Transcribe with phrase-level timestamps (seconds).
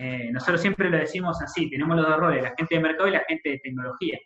[0.00, 3.12] Eh, nosotros siempre lo decimos así, tenemos los dos roles, la gente de mercado y
[3.12, 4.16] la gente de tecnología,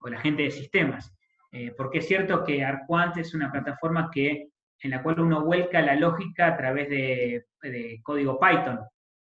[0.00, 1.14] o la gente de sistemas.
[1.52, 4.48] Eh, porque es cierto que Arquant es una plataforma que,
[4.80, 7.44] en la cual uno vuelca la lógica a través de,
[8.02, 8.80] código Python.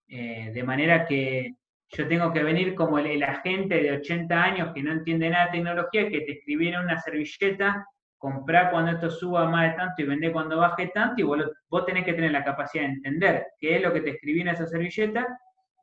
[0.08, 1.56] Eh, de manera que
[1.90, 5.52] yo tengo que venir como el, agente de 80 años que no entiende nada de
[5.52, 7.86] tecnología, que te escribiera una servilleta,
[8.18, 11.40] comprar cuando esto suba más de tanto y vender cuando baje tanto, y vos,
[11.70, 14.50] vos tenés que tener la capacidad de entender qué es lo que te escribí en
[14.50, 15.28] esa servilleta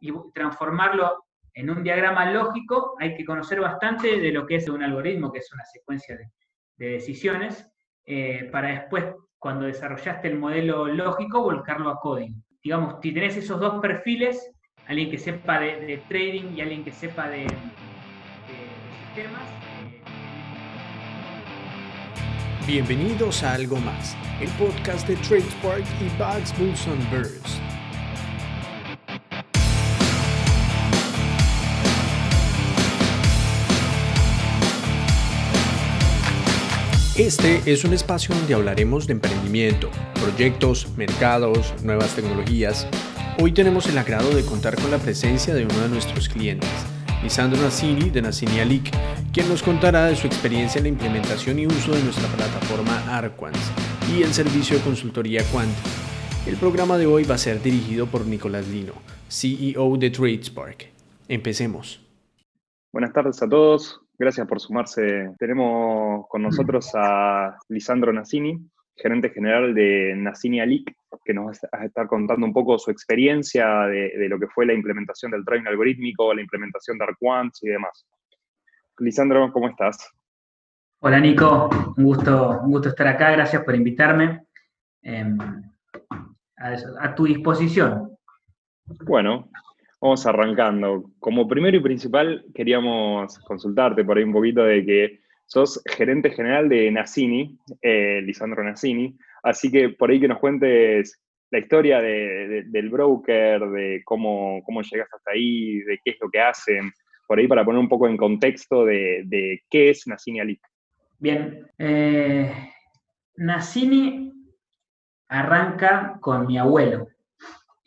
[0.00, 1.24] y transformarlo
[1.54, 5.40] en un diagrama lógico, hay que conocer bastante de lo que es un algoritmo, que
[5.40, 6.28] es una secuencia de,
[6.76, 7.68] decisiones,
[8.06, 9.06] eh, para después,
[9.38, 12.36] cuando desarrollaste el modelo lógico, volcarlo a código.
[12.62, 14.52] Digamos, si tenés esos dos perfiles,
[14.86, 17.46] alguien que sepa de, trading y alguien que sepa de,
[19.06, 19.42] sistemas.
[19.82, 20.02] Eh,
[22.66, 27.77] Bienvenidos a Algo Más, el podcast de TradeSpark y Bugs, Bulls and Birds.
[37.18, 42.86] Este es un espacio donde hablaremos de emprendimiento, proyectos, mercados, nuevas tecnologías
[43.40, 46.68] Hoy tenemos el agrado de contar con la presencia de uno de nuestros clientes,
[47.22, 48.90] Lisandro Nassini de Nassini Alic,
[49.32, 53.70] quien nos contará de su experiencia en la implementación y uso de nuestra plataforma Arquans
[54.12, 55.70] y el servicio de consultoría Quant.
[56.46, 58.94] El programa de hoy va a ser dirigido por Nicolás Lino,
[59.28, 60.88] CEO de TradeSpark.
[61.28, 62.00] Empecemos.
[62.92, 65.30] Buenas tardes a todos, gracias por sumarse.
[65.38, 68.58] Tenemos con nosotros a Lisandro Nassini,
[68.96, 70.92] gerente general de Nassini Alic,
[71.24, 74.74] que nos va a estar contando un poco su experiencia de, lo que fue la
[74.74, 78.06] implementación del trading algorítmico, la implementación de ArcQuants y demás.
[78.98, 80.10] Lisandro, ¿cómo estás?
[81.00, 84.42] Hola Nico, un gusto, un gusto estar acá, gracias por invitarme.
[85.02, 85.38] Em,
[86.56, 88.16] a, tu disposición.
[89.04, 89.48] Bueno,
[90.00, 91.10] vamos arrancando.
[91.18, 96.68] Como primero y principal, queríamos consultarte por ahí un poquito de que sos gerente general
[96.68, 102.90] de Nassini, eh, Lisandro Nassini, Así que por ahí que nos cuentes la historia del
[102.90, 106.92] broker, de cómo, cómo llegas hasta ahí, de qué es lo que hacen,
[107.26, 110.60] por ahí para poner un poco en contexto de, qué es Nassini Alic.
[111.18, 112.52] Bien, eh,
[115.28, 117.08] arranca con mi abuelo.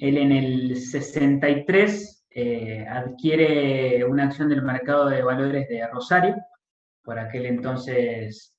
[0.01, 6.35] Él en el 63 eh, adquiere una acción del mercado de valores de Rosario,
[7.03, 8.56] por aquel entonces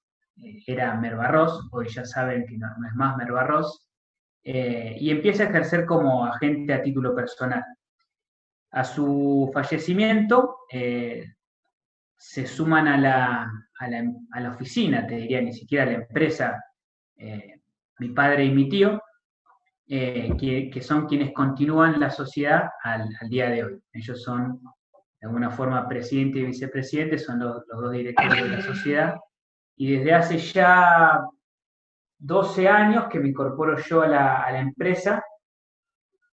[0.66, 3.88] era Merbarros, hoy ya saben que no, es más Merbarros,
[4.44, 7.64] eh, y empieza a ejercer como agente a título personal.
[8.70, 11.26] A su fallecimiento eh,
[12.16, 16.64] se suman a la, a, la, oficina, te diría, ni siquiera a la empresa,
[17.16, 17.60] eh,
[17.98, 19.02] mi padre y mi tío,
[19.86, 23.82] que, son quienes continúan la sociedad al, día de hoy.
[23.92, 24.60] Ellos son,
[25.20, 29.14] de alguna forma, presidente y vicepresidente, son los, los dos directores de la sociedad
[29.76, 31.24] y desde hace ya
[32.18, 35.24] 12 años que me incorporo yo a la, empresa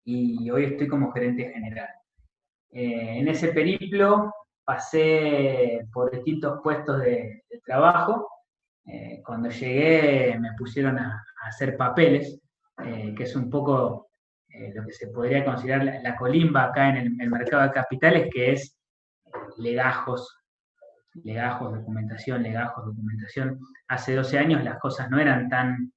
[0.06, 1.90] y hoy estoy como gerente general.
[2.72, 4.32] Eh, en ese periplo
[4.64, 8.28] pasé por distintos puestos de, trabajo.
[8.86, 12.40] Eh, cuando llegué me pusieron a, hacer papeles,
[12.90, 14.08] eh, que es un poco
[14.74, 18.76] lo que se podría considerar la, colimba acá en el, mercado de capitales, que es
[19.58, 20.38] legajos,
[21.24, 23.60] legajos, documentación, legajos, documentación.
[23.88, 25.94] Hace 12 años las cosas no eran tan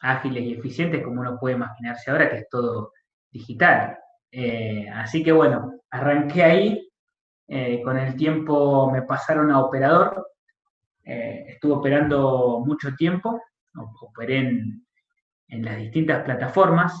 [0.00, 2.92] ágiles y eficientes como uno puede imaginarse ahora, que es todo
[3.30, 3.98] digital.
[4.30, 6.88] Eh, así que bueno, arranqué ahí,
[7.48, 10.26] eh, con el tiempo me pasaron a operador,
[11.04, 13.40] eh, estuve operando mucho tiempo,
[14.00, 14.86] operé en,
[15.48, 17.00] en las distintas plataformas.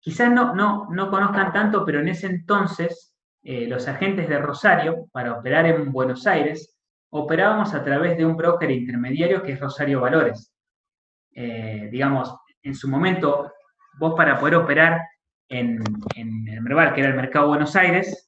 [0.00, 3.08] quizás no, no, no conozcan tanto, pero en ese entonces
[3.42, 6.76] eh, los agentes de Rosario, para operar en Buenos Aires,
[7.10, 10.52] operábamos a través de un broker intermediario que es Rosario Valores.
[11.34, 13.52] Eh, digamos, en su momento,
[13.98, 15.00] vos para poder operar
[15.48, 15.82] en,
[16.16, 18.27] el Merval, que era el mercado Buenos Aires,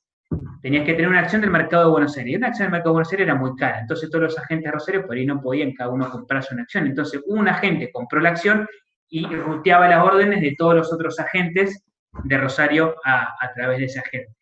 [0.62, 2.32] tenías que tener una acción del mercado de Buenos Aires.
[2.32, 3.80] Y una acción del mercado de Buenos Aires era muy cara.
[3.80, 6.86] Entonces todos los agentes de Rosario por ahí no podían cada uno comprarse una acción.
[6.86, 8.68] Entonces un agente compró la acción
[9.08, 11.84] y ruteaba las órdenes de todos los otros agentes
[12.24, 14.34] de Rosario a, a través de ese agente.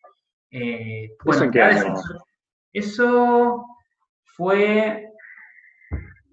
[0.51, 1.51] Eh, bueno,
[2.71, 3.65] eso,
[4.23, 5.11] fue.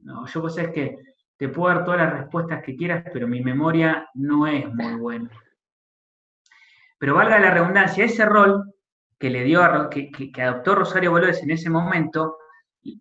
[0.02, 0.98] No, yo pues es que
[1.36, 5.30] te puedo dar todas las respuestas que quieras, pero mi memoria no es muy buena.
[6.98, 8.74] Pero valga la redundancia, ese rol
[9.18, 9.60] que le dio
[9.90, 12.36] que, adoptó Rosario Valores en ese momento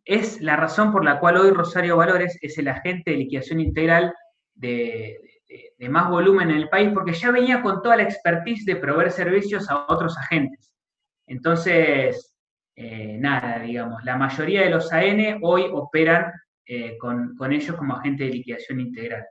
[0.03, 4.13] es la razón por la cual hoy Rosario Valores es el agente de liquidación integral
[4.53, 5.19] de,
[5.89, 9.69] más volumen en el país, porque ya venía con toda la expertise de proveer servicios
[9.69, 10.73] a otros agentes.
[11.27, 12.35] Entonces,
[12.75, 16.31] eh, nada, digamos, la mayoría de los AN hoy operan
[16.65, 19.25] eh, con, ellos como agente de liquidación integral.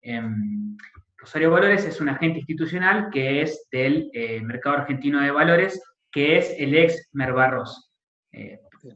[0.00, 0.76] Em,
[1.16, 4.10] Rosario Valores es un agente institucional que es del
[4.42, 5.80] mercado argentino de valores,
[6.12, 7.90] que es el ex Merbarros,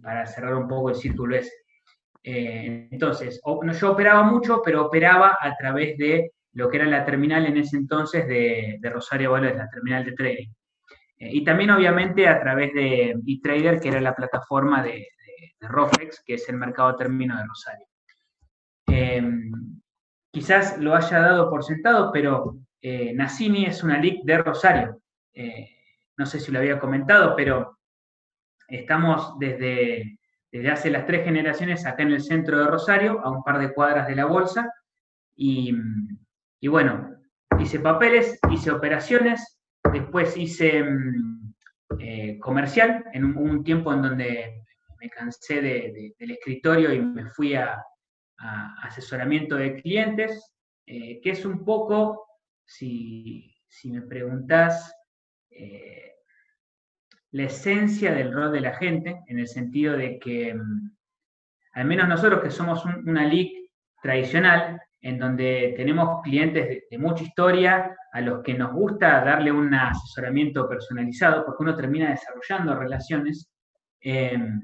[0.02, 1.52] para cerrar un poco el círculo ese.
[2.28, 3.40] Eh, entonces,
[3.80, 7.76] yo operaba mucho, pero operaba a través de lo que era la terminal en ese
[7.76, 10.48] entonces de, Rosario Valores, la terminal de trading.
[11.18, 15.06] Eh, y también, obviamente, a través de eTrader, que era la plataforma de,
[15.60, 17.86] Roflex, que es el mercado término de Rosario.
[18.88, 19.80] Em,
[20.30, 25.00] quizás lo haya dado por sentado, pero eh, Nassini es una leak de Rosario.
[26.16, 27.78] No sé si lo había comentado, pero
[28.68, 30.18] estamos desde
[30.56, 33.74] desde hace las tres generaciones acá en el centro de Rosario, a un par de
[33.74, 34.72] cuadras de la bolsa.
[35.34, 35.76] Y,
[36.66, 37.14] bueno,
[37.58, 39.58] hice papeles, hice operaciones,
[39.92, 41.54] después hice mm,
[41.98, 44.62] eh, comercial, en un, tiempo en donde
[44.98, 47.82] me cansé del escritorio y me fui a,
[48.82, 50.54] asesoramiento de clientes,
[50.86, 52.26] eh, que es un poco,
[52.64, 53.54] si,
[53.84, 54.94] me preguntás,
[55.58, 56.12] eh,
[57.32, 60.90] la esencia del rol de la gente, en el sentido de que, mm,
[61.74, 63.70] al menos nosotros que somos una league
[64.02, 69.72] tradicional, en donde tenemos clientes de, mucha historia, a los que nos gusta darle un
[69.74, 73.52] asesoramiento personalizado, porque uno termina desarrollando relaciones,
[74.00, 74.60] em,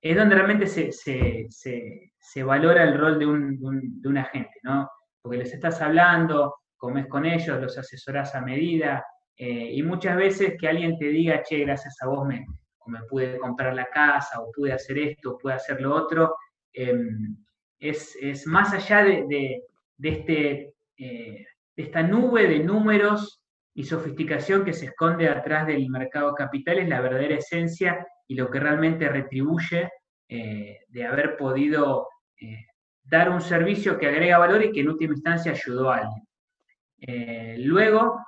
[0.00, 4.90] es donde realmente se, valora el rol de un, agente, ¿no?
[5.22, 9.04] Porque les estás hablando, comes con ellos, los asesorás a medida,
[9.42, 12.44] eh, y muchas veces que alguien te diga, che, gracias a vos me,
[12.88, 16.36] me pude comprar la casa, o pude hacer esto, o pude hacer lo otro,
[16.74, 17.38] em,
[17.78, 19.62] es, más allá de,
[20.02, 23.42] este, eh, de esta nube de números
[23.72, 28.50] y sofisticación que se esconde atrás del mercado capital, es la verdadera esencia y lo
[28.50, 29.88] que realmente retribuye
[30.28, 32.08] eh, de haber podido
[33.04, 37.66] dar un servicio que agrega valor y que en última instancia ayudó a alguien.
[37.66, 38.18] luego,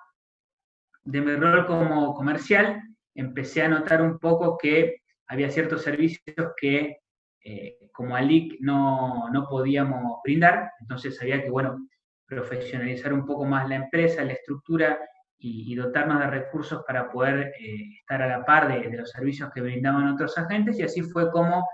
[1.05, 2.83] de mi rol como comercial,
[3.15, 6.99] empecé a notar un poco que había ciertos servicios que
[7.45, 11.89] eh, como ALIC no, no, podíamos brindar, entonces había que, bueno,
[12.27, 14.99] profesionalizar un poco más la empresa, la estructura
[15.39, 19.61] y, dotarnos de recursos para poder eh, estar a la par de, los servicios que
[19.61, 20.79] brindaban otros agentes.
[20.79, 21.69] Y así fue como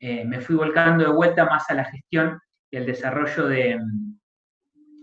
[0.00, 3.78] eh, me fui volcando de vuelta más a la gestión y al desarrollo de,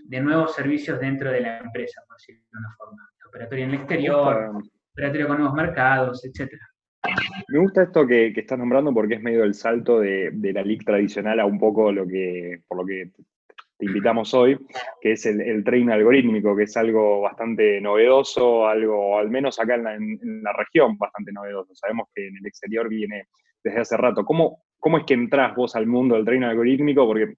[0.03, 3.77] de nuevos servicios dentro de la empresa, por decirlo de una forma operatoria en el
[3.77, 4.51] exterior,
[4.91, 6.51] operatoria con nuevos mercados, etc.
[7.47, 10.83] Me gusta esto que, que, estás nombrando porque es medio el salto de, la LIC
[10.83, 13.11] tradicional a un poco lo que, por lo que
[13.77, 14.59] te invitamos hoy,
[14.99, 19.75] que es el, el trading algorítmico, que es algo bastante novedoso, algo, al menos acá
[19.75, 21.73] en la, región, bastante novedoso.
[21.73, 23.29] Sabemos que en el exterior viene
[23.63, 24.25] desde hace rato.
[24.25, 27.07] ¿Cómo, cómo es que entras vos al mundo del trading algorítmico?
[27.07, 27.33] Porque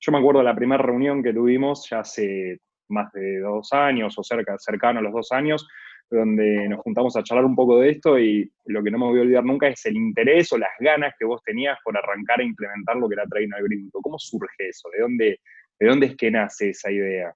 [0.00, 2.58] yo me acuerdo de la primera reunión que tuvimos ya hace
[2.88, 5.66] más de dos años o cerca, cercano a los dos años,
[6.10, 9.18] donde nos juntamos a charlar un poco de esto y lo que no me voy
[9.18, 12.44] a olvidar nunca es el interés o las ganas que vos tenías por arrancar a
[12.44, 14.02] implementar lo que era Trading Algorítmico.
[14.02, 14.88] ¿Cómo surge eso?
[14.90, 15.40] ¿De dónde,
[15.78, 17.34] ¿De dónde es que nace esa idea?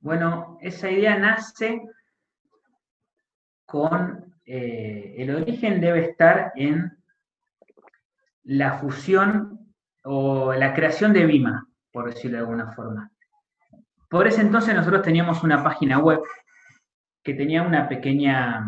[0.00, 1.82] Bueno, esa idea nace
[3.66, 6.92] con, eh, el origen debe estar en
[8.44, 9.74] la fusión
[10.04, 13.10] o la creación de Vima, por decirlo de alguna forma.
[14.08, 16.20] Por ese entonces nosotros teníamos una página web
[17.22, 18.64] que tenía una pequeña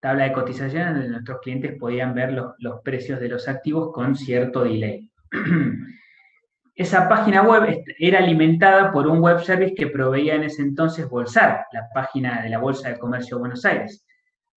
[0.00, 4.64] tabla de cotización donde nuestros clientes podían ver los, precios de los activos con cierto
[4.64, 5.10] delay.
[6.74, 11.66] Esa página web era alimentada por un web service que proveía en ese entonces Bolsar,
[11.72, 14.06] la página de la Bolsa de Comercio de Buenos Aires.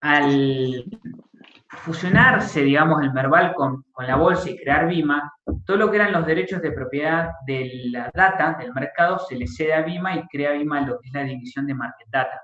[0.01, 0.85] Al
[1.77, 5.31] fusionarse, digamos, el Merval con, la bolsa y crear Vima,
[5.65, 9.47] todo lo que eran los derechos de propiedad de la data del mercado se le
[9.47, 12.41] cede a Vima y crea Vima lo que es la división de Market Data.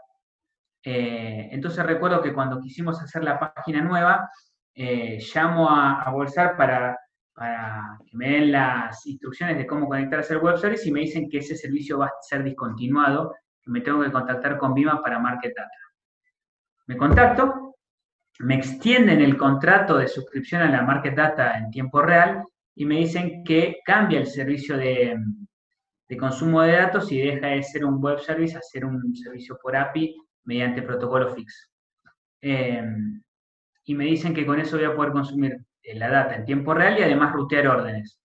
[0.83, 4.29] Eh, entonces recuerdo que cuando quisimos hacer la página nueva,
[4.73, 6.97] eh, llamo a, Bolsar para,
[7.33, 11.27] para, que me den las instrucciones de cómo conectarse al web service y me dicen
[11.29, 15.19] que ese servicio va a ser discontinuado, que me tengo que contactar con Vima para
[15.19, 15.69] Market Data.
[16.85, 17.66] Me contacto,
[18.39, 22.43] me extienden el contrato de suscripción a la Market Data en tiempo real
[22.75, 25.17] y me dicen que cambia el servicio de,
[26.19, 29.75] consumo de datos y deja de ser un web service a ser un servicio por
[29.75, 31.71] API mediante protocolo fix.
[32.41, 33.21] Em,
[33.85, 36.73] y me dicen que con eso voy a poder consumir eh, la data en tiempo
[36.73, 38.19] real y además rutear órdenes.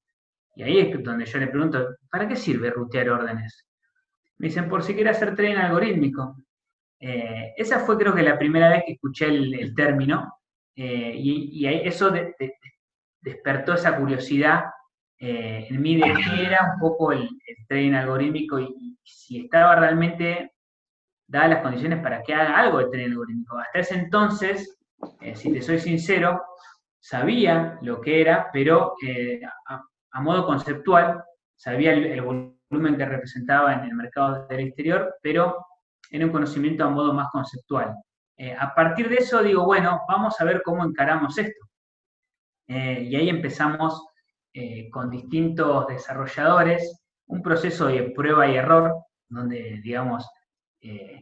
[0.55, 3.67] Y ahí es donde yo le pregunto, ¿para qué sirve rutear órdenes?
[4.37, 6.37] Me dicen, por si quiere hacer trading algorítmico.
[7.05, 10.39] Eh, esa fue creo que la primera vez que escuché el, término
[10.77, 12.13] eh, y, eso
[13.21, 14.67] despertó esa curiosidad
[15.19, 17.29] eh, en mí de qué era un poco el,
[17.67, 20.53] trading algorítmico y, si estaba realmente
[21.27, 23.59] dadas las condiciones para que haga algo de trading algorítmico.
[23.59, 24.79] Hasta ese entonces,
[25.35, 26.41] si te soy sincero,
[27.01, 28.95] sabía lo que era, pero
[29.67, 31.21] a, modo conceptual,
[31.57, 35.67] sabía el, el volumen que representaba en el mercado del exterior, pero
[36.13, 37.95] en un conocimiento a modo más conceptual.
[38.37, 41.67] Eh, a partir de eso digo, bueno, vamos a ver cómo encaramos esto.
[42.69, 44.07] Eh, y ahí empezamos
[44.53, 48.95] eh, con distintos desarrolladores, un proceso de prueba y error,
[49.29, 50.29] donde, digamos,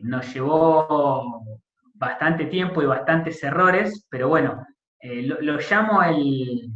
[0.00, 1.44] nos llevó
[1.92, 4.64] bastante tiempo y bastantes errores, pero bueno,
[5.02, 6.72] lo, llamo el,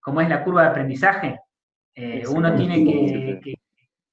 [0.00, 1.40] como es la curva de aprendizaje,
[2.28, 2.84] uno tiene
[3.42, 3.55] que,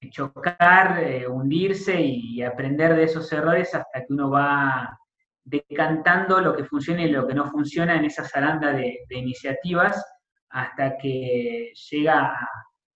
[0.10, 4.98] chocar, eh, hundirse y aprender de esos errores hasta que uno va
[5.43, 10.03] decantando lo que funciona y lo que no funciona en esa zaranda de, iniciativas
[10.50, 12.33] hasta que llega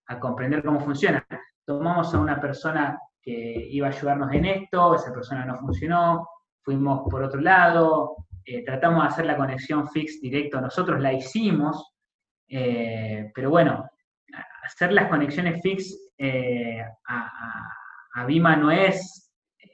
[0.07, 1.25] a, comprender cómo funciona.
[1.65, 6.29] Tomamos a una persona que iba a ayudarnos en esto, esa persona no funcionó,
[6.61, 11.93] fuimos por otro lado, eh, tratamos de hacer la conexión fix directo, nosotros la hicimos,
[12.47, 13.89] eh, pero bueno,
[14.63, 17.71] hacer las conexiones fix eh, a,
[18.15, 19.69] a, Bima no es eh,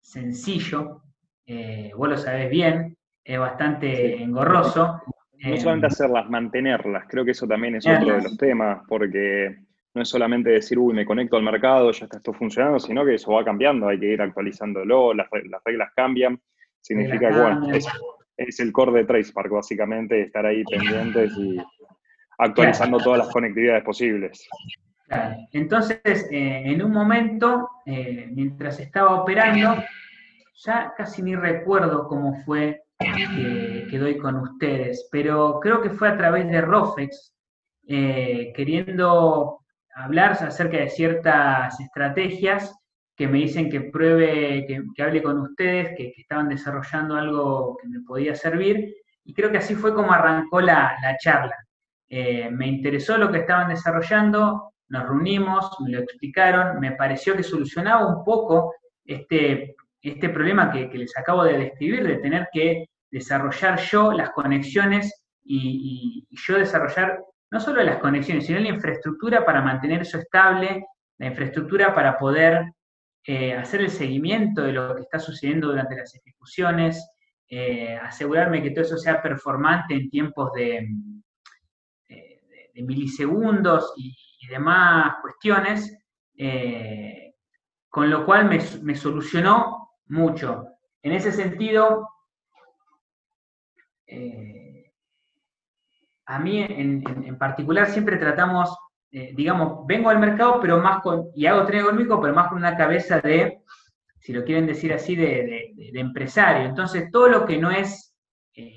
[0.00, 1.02] sencillo,
[1.46, 5.00] eh, vos lo sabés bien, es bastante engorroso.
[5.38, 9.56] No solamente hacerlas, mantenerlas, creo que eso también es otro de los temas, porque
[9.94, 13.14] no es solamente decir, uy, me conecto al mercado, ya está esto funcionando, sino que
[13.14, 15.28] eso va cambiando, hay que ir actualizándolo, las,
[15.64, 16.40] reglas cambian,
[16.80, 17.68] significa que, bueno,
[18.36, 21.58] es, el core de Tracepark, básicamente, estar ahí pendientes y
[22.38, 24.48] actualizando todas las conectividades posibles.
[25.52, 29.82] Entonces, eh, en un momento, eh, mientras estaba operando,
[30.64, 36.16] ya casi ni recuerdo cómo fue que doy con ustedes, pero creo que fue a
[36.16, 37.34] través de Rofex,
[37.86, 39.58] eh, queriendo
[39.94, 42.74] hablar acerca de ciertas estrategias
[43.14, 48.00] que me dicen que pruebe, que, hable con ustedes, que, estaban desarrollando algo que me
[48.00, 48.94] podía servir,
[49.24, 51.56] y creo que así fue como arrancó la, charla.
[52.08, 58.06] me interesó lo que estaban desarrollando, nos reunimos, me lo explicaron, me pareció que solucionaba
[58.06, 58.74] un poco
[59.04, 65.26] este, este problema que, les acabo de describir, de tener que desarrollar yo las conexiones
[65.42, 70.86] y, yo desarrollar no solo las conexiones, sino la infraestructura para mantener eso estable,
[71.18, 72.64] la infraestructura para poder
[73.26, 77.08] eh, hacer el seguimiento de lo que está sucediendo durante las ejecuciones,
[77.48, 80.88] eh, asegurarme que todo eso sea performante en tiempos de,
[82.74, 84.14] de milisegundos y,
[84.44, 85.96] y demás cuestiones,
[86.36, 87.34] eh,
[87.88, 90.66] con lo cual me, solucionó mucho.
[91.02, 92.08] En ese sentido,
[94.06, 94.92] eh,
[96.26, 98.76] a mí en, particular siempre tratamos,
[99.10, 102.58] eh, digamos, vengo al mercado, pero más con, y hago tren económico, pero más con
[102.58, 103.62] una cabeza de,
[104.20, 106.66] si lo quieren decir así, de, de empresario.
[106.66, 108.14] Entonces, todo lo que no es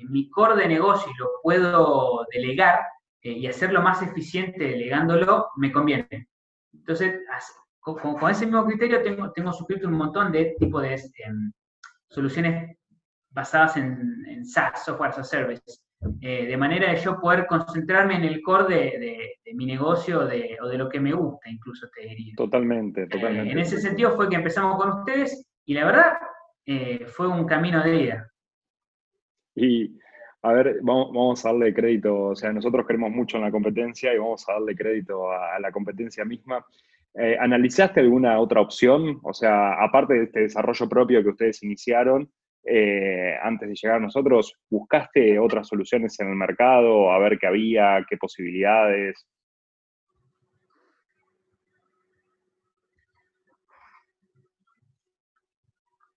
[0.08, 2.80] mi core de negocio y lo puedo delegar,
[3.28, 6.28] eh, y hacerlo más eficiente delegándolo, me conviene.
[6.72, 7.20] Entonces,
[7.80, 11.52] con, ese mismo criterio tengo, tengo suscrito un montón de tipo de em,
[12.08, 12.76] soluciones
[13.30, 15.62] basadas en, SaaS, Software as a Service,
[16.22, 20.68] eh, de manera de yo poder concentrarme en el core de, mi negocio de, o
[20.68, 22.34] de lo que me gusta, incluso te diría.
[22.36, 23.52] Totalmente, eh, totalmente.
[23.52, 26.12] en ese sentido fue que empezamos con ustedes y la verdad
[27.06, 28.30] fue un camino de vida.
[29.54, 29.98] Y
[30.48, 34.18] a ver, vamos, a darle crédito, o sea, nosotros creemos mucho en la competencia y
[34.18, 36.64] vamos a darle crédito a, la competencia misma.
[37.14, 39.20] Eh, ¿Analizaste alguna otra opción?
[39.22, 42.30] O sea, aparte de este desarrollo propio que ustedes iniciaron,
[42.64, 47.10] eh, antes de llegar a nosotros, ¿buscaste otras soluciones en el mercado?
[47.10, 49.26] A ver qué había, qué posibilidades.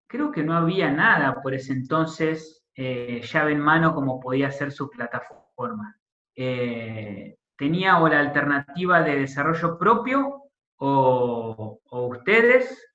[0.07, 4.71] Creo que no había nada por ese entonces eh, llave en mano como podía ser
[4.71, 5.97] su plataforma.
[6.35, 10.43] Eh, tenía o la alternativa de desarrollo propio
[10.77, 12.87] o, ustedes.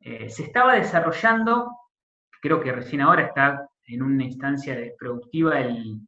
[0.00, 1.70] Eh, se estaba desarrollando,
[2.40, 6.00] creo que recién ahora está en una instancia productiva el,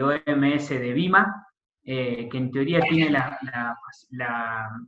[0.00, 1.46] OMS de Vima,
[1.82, 3.38] que en teoría tiene la,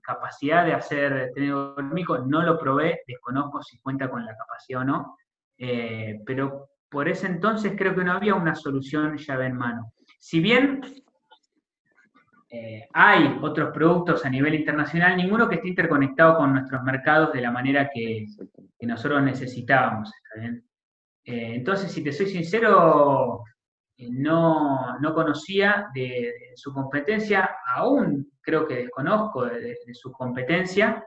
[0.02, 5.16] capacidad de hacer tecnológico, no lo probé, desconozco si cuenta con la capacidad o no,
[6.26, 9.94] pero por ese entonces creo que no había una solución llave en mano.
[10.18, 10.82] Si bien
[12.50, 17.40] eh, hay otros productos a nivel internacional, ninguno que esté interconectado con nuestros mercados de
[17.40, 18.26] la manera que,
[18.82, 20.12] nosotros necesitábamos.
[21.24, 23.42] Eh, entonces, si te soy sincero,
[23.96, 31.02] eh, no, conocía de, su competencia, aún creo que desconozco de, su competencia.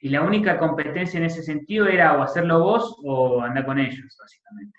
[0.00, 4.16] Y la única competencia en ese sentido era o hacerlo vos o andar con ellos,
[4.20, 4.78] básicamente.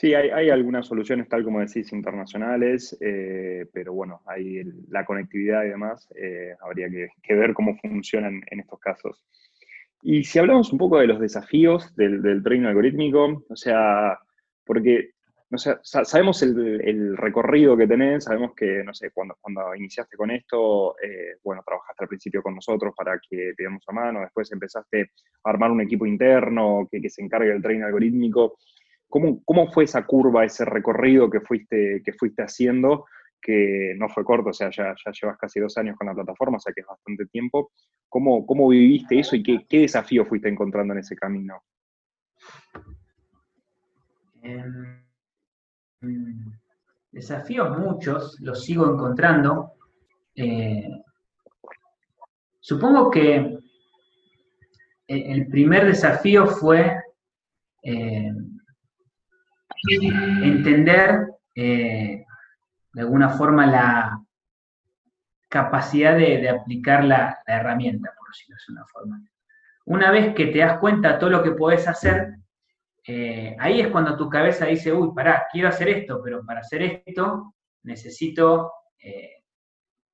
[0.00, 5.68] Sí, hay, algunas soluciones, tal como decís, internacionales, eh, pero bueno, hay la conectividad y
[5.68, 9.22] demás, eh, habría que, ver cómo funcionan en estos casos.
[10.00, 14.18] Y si hablamos un poco de los desafíos del, del algorítmico, o sea,
[14.64, 15.10] porque
[15.50, 20.30] no sé, sabemos el, recorrido que tenés, sabemos que, no sé, cuando, cuando iniciaste con
[20.30, 24.50] esto, eh, bueno, trabajaste al principio con nosotros para que te demos a mano, después
[24.52, 25.10] empezaste
[25.42, 28.58] a armar un equipo interno que, se encargue del trading algorítmico.
[29.08, 33.06] ¿Cómo, ¿Cómo, fue esa curva, ese recorrido que fuiste, que fuiste haciendo,
[33.42, 36.58] que no fue corto, o sea, ya, ya llevas casi dos años con la plataforma,
[36.58, 37.72] o sea que es bastante tiempo.
[38.08, 41.60] ¿Cómo, cómo viviste eso y qué, qué desafío fuiste encontrando en ese camino?
[44.42, 45.09] Em,
[47.10, 49.72] desafíos muchos, los sigo encontrando.
[50.34, 51.02] Eh,
[52.60, 53.58] supongo que
[55.06, 57.02] el primer desafío fue
[57.82, 58.32] eh,
[60.42, 62.24] entender eh,
[62.92, 64.22] de alguna forma la
[65.48, 69.22] capacidad de, aplicar la, herramienta, por decirlo de una forma.
[69.86, 72.36] Una vez que te das cuenta de todo lo que puedes hacer,
[73.06, 77.02] eh, ahí es cuando tu cabeza dice, uy, pará, quiero hacer esto, pero para hacer
[77.06, 79.42] esto necesito eh,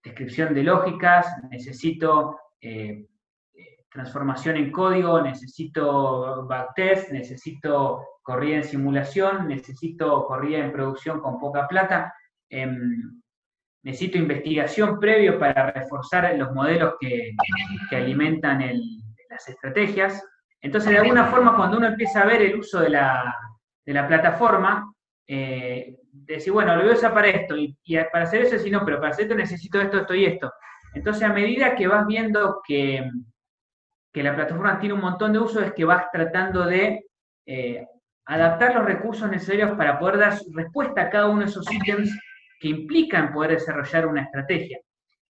[0.03, 2.39] descripción de lógicas, necesito
[3.97, 11.67] transformación en código, necesito backtest, necesito corrida en simulación, necesito corrida en producción con poca
[11.67, 12.13] plata,
[12.51, 13.23] em,
[13.83, 17.35] necesito investigación previo para reforzar los modelos que,
[17.93, 18.61] alimentan
[19.31, 20.23] las estrategias.
[20.61, 23.37] Entonces, de alguna forma, cuando uno empieza a ver el uso de la,
[23.85, 24.93] plataforma,
[25.27, 27.77] eh, decir, bueno, lo voy a usar para esto, y,
[28.13, 30.53] para hacer eso, si no, pero para hacer esto necesito esto, esto y esto.
[30.95, 33.09] Entonces, a medida que vas viendo que,
[34.13, 37.07] que la plataforma tiene un montón de usos, es que vas tratando de
[37.45, 37.87] eh,
[38.25, 42.19] adaptar los recursos necesarios para poder dar respuesta a cada uno de esos ítems
[42.59, 44.81] que implican poder desarrollar una estrategia.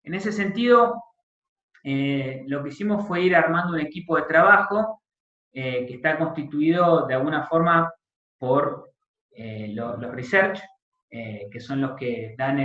[0.03, 1.03] En ese sentido,
[1.83, 5.03] eh, lo que hicimos fue ir armando un equipo de trabajo
[5.57, 7.92] eh, que está constituido de alguna forma
[8.38, 8.90] por
[9.38, 10.61] los, research,
[11.11, 12.59] que son los que dan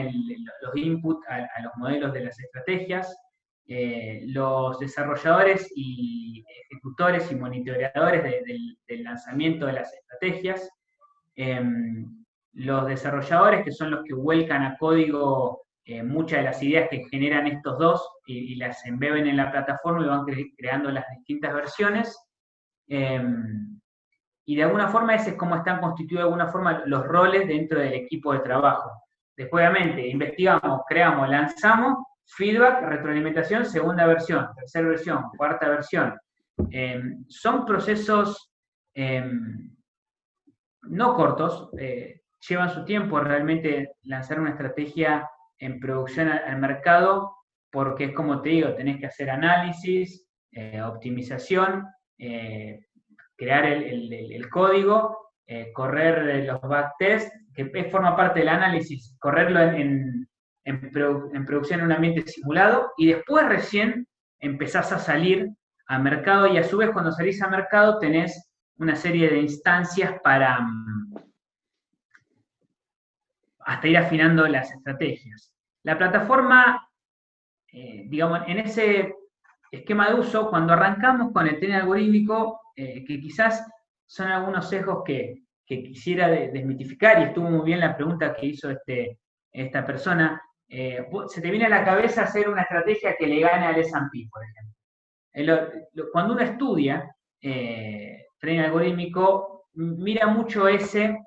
[0.61, 3.13] los inputs a los modelos de las estrategias,
[3.73, 10.69] eh, los desarrolladores y ejecutores y monitoreadores del lanzamiento de las estrategias,
[11.35, 16.89] em, los desarrolladores que son los que vuelcan a código eh, muchas de las ideas
[16.89, 20.25] que generan estos dos y, las embeben en la plataforma y van
[20.57, 22.17] creando las distintas versiones.
[22.93, 23.79] Em,
[24.45, 27.79] y de alguna forma ese es como están constituidos de alguna forma los roles dentro
[27.79, 28.91] del equipo de trabajo.
[29.37, 36.19] Después, obviamente, investigamos, creamos, lanzamos feedback, retroalimentación, segunda versión, tercera versión, cuarta versión.
[36.69, 38.51] Em, son procesos
[38.93, 39.73] em,
[40.81, 47.37] no cortos, eh, llevan su tiempo realmente lanzar una estrategia en producción al, mercado,
[47.71, 51.87] porque es como te digo, tenés que hacer análisis, eh, optimización,
[52.21, 52.79] eh,
[53.35, 55.33] crear el, código,
[55.73, 60.29] correr los backtests, que forma parte del análisis, correrlo en
[60.65, 64.07] en, producción en un ambiente simulado y después recién
[64.39, 65.49] empezás a salir
[65.87, 70.19] al mercado y a su vez cuando salís al mercado tenés una serie de instancias
[70.23, 71.15] para mm,
[73.59, 75.53] hasta ir afinando las estrategias.
[75.83, 76.87] La plataforma,
[77.71, 79.15] eh, digamos, en ese
[79.71, 83.65] esquema de uso, cuando arrancamos con el tren algorítmico, eh, que quizás
[84.05, 89.19] son algunos sesgos que, quisiera desmitificar, y estuvo muy bien la pregunta que hizo este,
[89.53, 93.67] esta persona, eh, se te viene a la cabeza hacer una estrategia que le gane
[93.67, 96.09] al S&P, por ejemplo.
[96.11, 101.17] cuando uno estudia eh, trading algorítmico, mira mucho ese,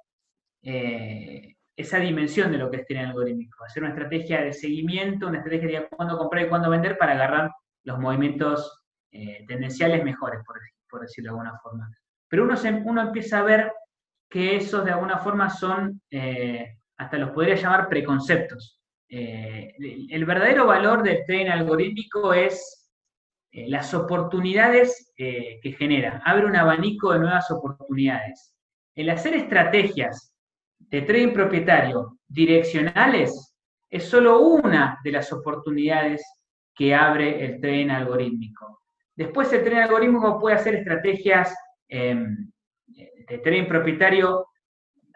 [0.63, 3.65] eh, esa dimensión de lo que es trading algorítmico.
[3.65, 7.51] Hacer una estrategia de seguimiento, una estrategia de cuándo comprar y cuándo vender para agarrar
[7.85, 11.91] los movimientos eh, tendenciales mejores, por, decirlo de alguna forma.
[12.29, 13.73] Pero uno, uno empieza a ver
[14.29, 16.01] que esos de alguna forma son,
[16.97, 18.81] hasta los podría llamar preconceptos.
[19.09, 19.75] Eh,
[20.11, 22.91] el verdadero valor del trading algorítmico es
[23.53, 26.23] eh, las oportunidades eh, que genera.
[26.25, 28.55] Abre un abanico de nuevas oportunidades.
[28.95, 30.35] El hacer estrategias
[30.79, 33.55] de trading propietario direccionales
[33.89, 36.25] es solo una de las oportunidades
[36.75, 38.83] que abre el trading algorítmico.
[39.15, 41.55] Después el trading algorítmico puede hacer estrategias
[41.89, 42.51] em,
[42.87, 44.47] de trading propietario,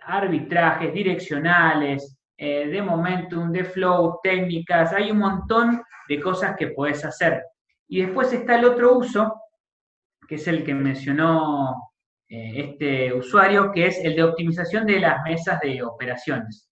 [0.04, 7.04] arbitrajes direccionales, eh, de momentum, de flow, técnicas, hay un montón de cosas que puedes
[7.04, 7.42] hacer.
[7.88, 9.34] Y después está el otro uso,
[10.28, 11.74] que es el que mencionó
[12.28, 16.70] eh, este usuario, que es el de optimización de las mesas de operaciones.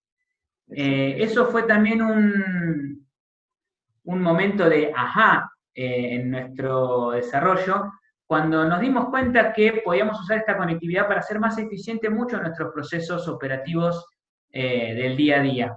[0.69, 2.96] Eh, eso fue también un,
[4.07, 7.93] un momento de ajá en nuestro desarrollo,
[8.27, 12.73] cuando nos dimos cuenta que podíamos usar esta conectividad para hacer más eficiente mucho nuestros
[12.73, 14.05] procesos operativos
[14.51, 15.77] eh, del día a día.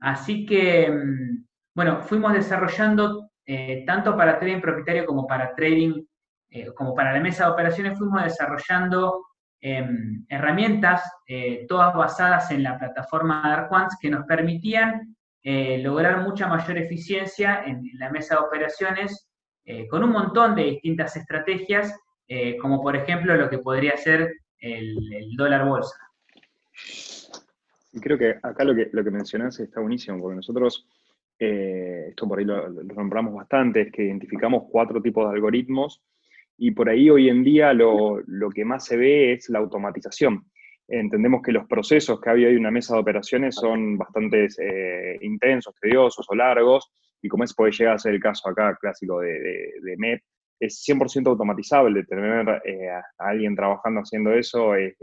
[0.00, 6.02] Así que, mm, bueno, fuimos desarrollando eh, tanto para trading propietario como para trading,
[6.50, 9.24] eh, como para la mesa de operaciones, fuimos desarrollando
[9.60, 11.02] em, herramientas,
[11.66, 15.15] todas basadas en la plataforma Dark que nos permitían
[15.78, 19.28] lograr mucha mayor eficiencia en, la mesa de operaciones
[19.90, 21.96] con un montón de distintas estrategias,
[22.60, 25.96] como por ejemplo lo que podría ser el dólar bolsa.
[27.96, 30.86] Y creo que acá lo que, lo que mencionás está buenísimo, porque nosotros,
[31.38, 36.02] eh, esto por ahí lo, nombramos bastante, es que identificamos cuatro tipos de algoritmos
[36.58, 38.22] y por ahí hoy en día lo,
[38.54, 40.44] que más se ve es la automatización.
[40.88, 45.18] Entendemos que los procesos que había hoy en una mesa de operaciones son bastante eh,
[45.22, 49.20] intensos, tediosos o largos, y como es puede llegar a ser el caso acá clásico
[49.20, 50.22] de, de, MEP,
[50.60, 52.04] es 100% automatizable.
[52.04, 54.94] Tener eh, a alguien trabajando haciendo eso es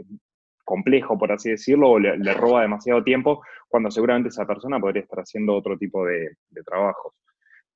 [0.64, 5.20] complejo, por así decirlo, o le, roba demasiado tiempo, cuando seguramente esa persona podría estar
[5.20, 7.12] haciendo otro tipo de, trabajos.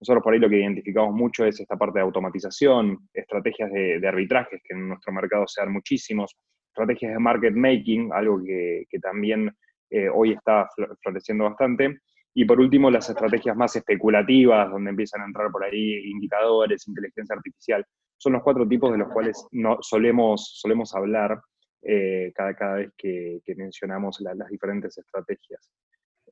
[0.01, 4.61] Nosotros por ahí lo que identificamos mucho es esta parte de automatización, estrategias de, arbitrajes,
[4.65, 6.37] que en nuestro mercado se dan muchísimos,
[6.79, 9.51] estrategias de market making, algo que, también
[9.91, 10.69] eh, hoy está
[11.03, 12.01] floreciendo bastante,
[12.35, 17.35] y por último las estrategias más especulativas, donde empiezan a entrar por ahí indicadores, inteligencia
[17.35, 17.85] artificial.
[18.17, 21.41] Son los cuatro tipos de los cuales no, solemos, solemos hablar
[21.83, 25.71] eh, cada, cada vez que, mencionamos las diferentes estrategias.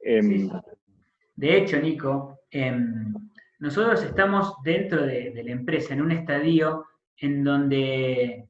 [0.00, 0.48] Em,
[1.34, 3.12] de hecho, Nico, em,
[3.58, 6.84] nosotros estamos dentro de, la empresa en un estadio
[7.18, 8.48] en donde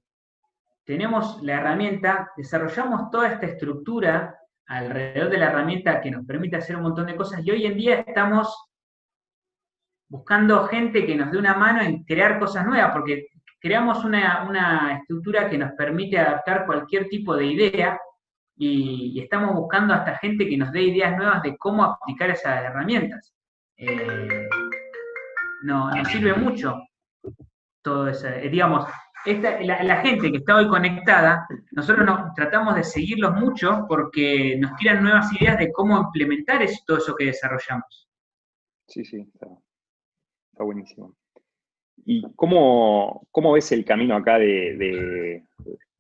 [0.87, 6.77] tenemos la herramienta, desarrollamos toda esta estructura alrededor de la herramienta que nos permite hacer
[6.77, 8.57] un montón de cosas y hoy en día estamos
[10.09, 13.27] buscando gente que nos dé una mano en crear cosas nuevas, porque
[13.61, 18.01] creamos una, estructura que nos permite adaptar cualquier tipo de idea
[18.57, 23.35] y, estamos buscando hasta gente que nos dé ideas nuevas de cómo aplicar esas herramientas.
[23.77, 24.49] Eh,
[25.63, 26.81] no, nos sirve mucho
[27.83, 28.29] todo eso.
[28.29, 28.87] Eh, digamos,
[29.35, 35.03] la, gente que está hoy conectada, nosotros nos, tratamos de seguirlos mucho porque nos tiran
[35.03, 38.09] nuevas ideas de cómo implementar todo eso que desarrollamos.
[38.89, 41.15] Sí, sí, está buenísimo.
[42.05, 43.23] ¿Y cómo,
[43.55, 45.43] ves el camino acá de, de,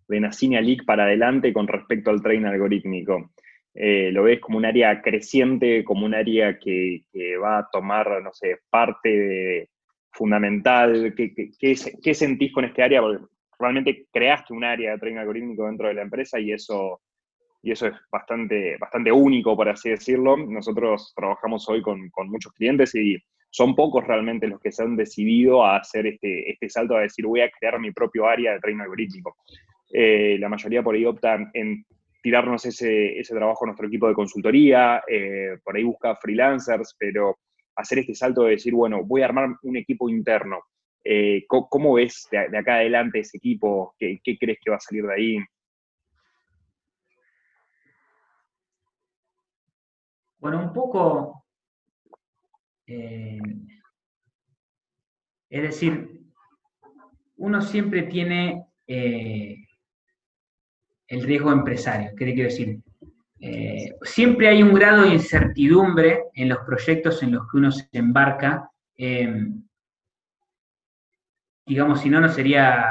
[0.08, 3.30] de Nacine para adelante con respecto al trading algorítmico?
[3.78, 7.04] Eh, ¿Lo ves como un área creciente, como un área que,
[7.42, 9.68] va a tomar, no sé, parte
[10.16, 11.14] fundamental?
[11.14, 13.00] ¿Qué, qué, sentís con este área?
[13.00, 13.24] Porque
[13.58, 17.00] realmente creaste un área de trading algorítmico dentro de la empresa y eso,
[17.62, 20.36] y eso es bastante, bastante único, por así decirlo.
[20.36, 23.16] Nosotros trabajamos hoy con, muchos clientes y
[23.50, 27.26] son pocos realmente los que se han decidido a hacer este, este salto a decir
[27.26, 29.36] voy a crear mi propio área de trading algorítmico.
[29.92, 31.84] Eh, la mayoría por ahí optan en
[32.22, 37.38] tirarnos ese, trabajo a nuestro equipo de consultoría, eh, por ahí busca freelancers, pero
[37.76, 40.60] hacer este salto de decir, bueno, voy a armar un equipo interno.
[41.04, 43.94] Eh, ¿cómo, ves de, acá adelante ese equipo?
[43.98, 45.38] ¿Qué, ¿Qué, crees que va a salir de ahí?
[50.38, 51.46] Bueno, un poco
[52.86, 53.38] eh,
[55.50, 56.22] es decir,
[57.36, 59.56] uno siempre tiene eh,
[61.08, 62.10] el riesgo empresario.
[62.16, 62.80] ¿Qué te quiero decir?
[63.40, 67.88] Eh, siempre hay un grado de incertidumbre en los proyectos en los que uno se
[67.92, 68.70] embarca.
[71.66, 72.86] digamos, si no, no sería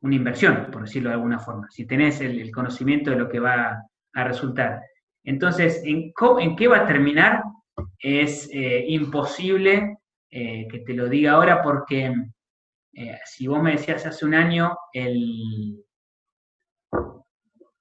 [0.00, 3.82] una inversión, por decirlo de alguna forma, si tenés el, conocimiento de lo que va
[4.12, 4.82] a resultar.
[5.24, 7.42] Entonces, ¿en, ¿en qué va a terminar?
[7.98, 9.98] es eh, imposible
[10.30, 12.14] eh, que te lo diga ahora porque
[12.92, 15.84] eh, si vos me decías hace un año el,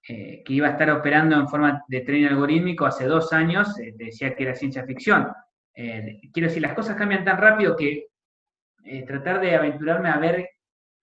[0.07, 4.35] que iba a estar operando en forma de tren algorítmico, hace dos años te decía
[4.35, 5.27] que era ciencia ficción.
[5.73, 8.07] quiero decir, las cosas cambian tan rápido que
[9.07, 10.49] tratar de aventurarme a ver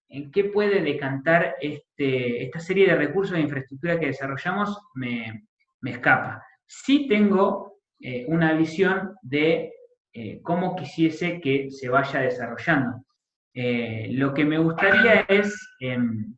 [0.08, 5.48] en qué puede decantar este, esta serie de recursos de infraestructura que desarrollamos me,
[5.80, 6.44] me escapa.
[6.66, 9.72] Sí tengo eh, una visión de
[10.12, 13.04] eh, cómo quisiese que se vaya desarrollando.
[13.54, 16.34] lo que me gustaría es em,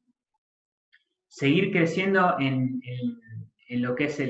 [1.34, 2.80] seguir creciendo en,
[3.68, 4.22] lo que es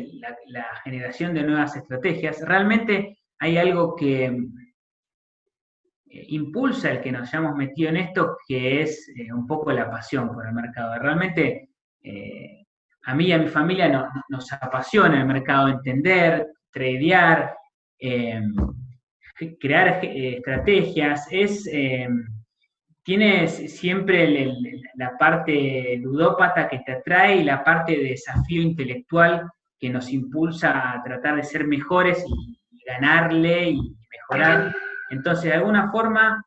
[0.46, 2.40] la, generación de nuevas estrategias.
[2.40, 9.06] Realmente hay algo que eh, impulsa el que nos hayamos metido en esto, que es
[9.16, 10.98] eh, un poco la pasión por el mercado.
[10.98, 11.68] Realmente
[12.00, 12.64] eh,
[13.02, 17.54] a mí y a mi familia nos apasiona el mercado, entender, tradear,
[19.60, 21.68] crear estrategias, es
[23.04, 24.54] tienes siempre
[24.94, 30.92] la parte ludópata que te atrae y la parte de desafío intelectual que nos impulsa
[30.92, 34.74] a tratar de ser mejores y, ganarle y mejorar.
[35.08, 36.44] Entonces, de alguna forma,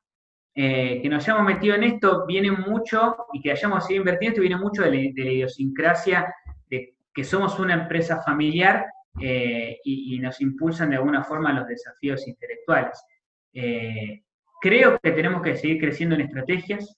[0.54, 4.42] eh, que nos hayamos metido en esto viene mucho, y que hayamos seguido invirtiendo esto
[4.42, 6.32] viene mucho de la, idiosincrasia
[6.70, 8.86] de que somos una empresa familiar
[9.20, 13.04] eh, y, nos impulsan de alguna forma los desafíos intelectuales.
[13.52, 14.22] Eh,
[14.68, 16.94] Creo que tenemos que seguir creciendo en estrategias,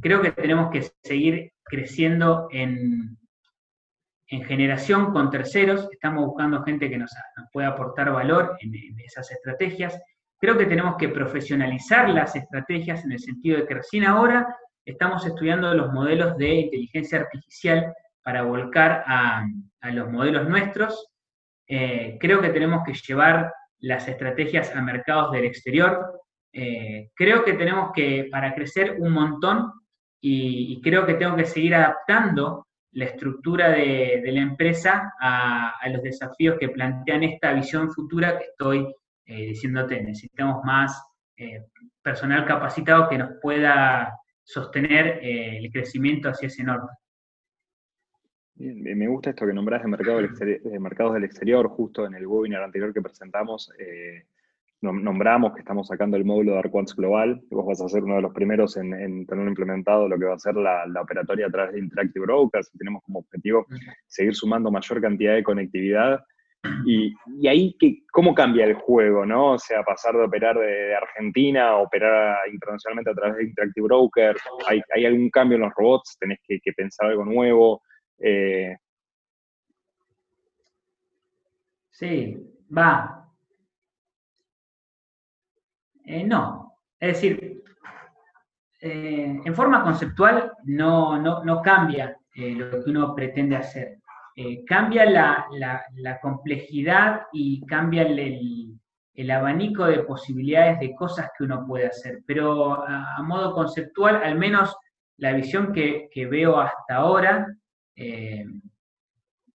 [0.00, 3.18] creo que tenemos que seguir creciendo en,
[4.28, 7.12] en generación con terceros, estamos buscando gente que nos,
[7.52, 10.00] pueda aportar valor en, esas estrategias.
[10.40, 14.56] Creo que tenemos que profesionalizar las estrategias en el sentido de que recién ahora
[14.86, 19.44] estamos estudiando los modelos de inteligencia artificial para volcar a,
[19.92, 21.08] los modelos nuestros.
[21.68, 26.22] Eh, creo que tenemos que llevar las estrategias a mercados del exterior.
[26.52, 29.72] Eh, creo que tenemos que, para crecer un montón,
[30.20, 36.56] y, creo que tengo que seguir adaptando la estructura de, la empresa a, los desafíos
[36.58, 38.92] que plantean esta visión futura que estoy
[39.26, 40.02] eh, diciéndote.
[40.02, 41.00] Necesitamos más
[41.36, 41.66] eh,
[42.02, 46.92] personal capacitado que nos pueda sostener el crecimiento hacia ese norte.
[48.54, 52.62] Me gusta esto que nombras de, mercado de mercados del exterior, justo en el webinar
[52.62, 53.70] anterior que presentamos
[54.82, 58.22] nombramos que estamos sacando el módulo de Arquants Global, vos vas a ser uno de
[58.22, 61.80] los primeros en, tenerlo implementado, lo que va a ser la, operatoria a través de
[61.80, 63.66] Interactive Brokers, tenemos como objetivo
[64.06, 66.20] seguir sumando mayor cantidad de conectividad.
[66.84, 67.14] Y,
[67.46, 67.76] ahí,
[68.10, 69.24] ¿cómo cambia el juego?
[69.24, 69.52] ¿no?
[69.52, 74.40] O sea, pasar de operar de, Argentina a operar internacionalmente a través de Interactive Brokers,
[74.66, 76.16] ¿hay, algún cambio en los robots?
[76.18, 77.82] ¿Tenés que, pensar algo nuevo?
[78.18, 78.76] Eh,
[81.90, 82.36] sí,
[82.76, 83.25] va,
[86.06, 87.64] eh, no, es decir,
[88.80, 93.98] eh, en forma conceptual no, no, cambia eh, lo que uno pretende hacer.
[94.66, 102.22] cambia la, complejidad y cambia el, abanico de posibilidades de cosas que uno puede hacer.
[102.24, 104.76] Pero a, modo conceptual, al menos
[105.16, 107.48] la visión que, veo hasta ahora,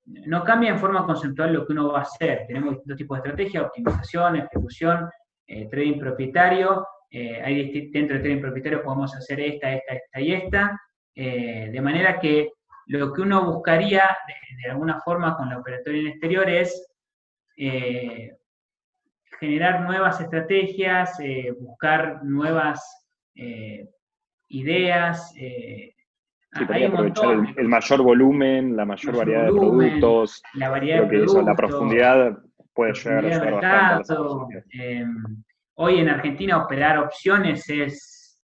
[0.06, 2.46] no cambia en forma conceptual lo que uno va a hacer.
[2.48, 5.10] Tenemos distintos tipos de estrategia, optimización, ejecución,
[5.52, 10.32] eh, trading propietario, eh, hay dentro de trading propietario podemos hacer esta, esta, esta y
[10.32, 10.82] esta,
[11.14, 12.54] eh, de manera que
[12.86, 14.18] lo que uno buscaría
[14.64, 16.88] de, alguna forma con la operatoria en exterior es
[19.40, 21.18] generar nuevas estrategias,
[21.60, 22.80] buscar nuevas
[24.48, 25.34] ideas.
[25.34, 25.94] Sí,
[26.86, 32.38] aprovechar el, mayor volumen, la mayor, variedad de productos, la variedad de productos, la profundidad
[32.74, 34.64] puede llegar a ser bastante.
[34.72, 35.44] Em,
[35.76, 38.42] hoy en Argentina operar opciones es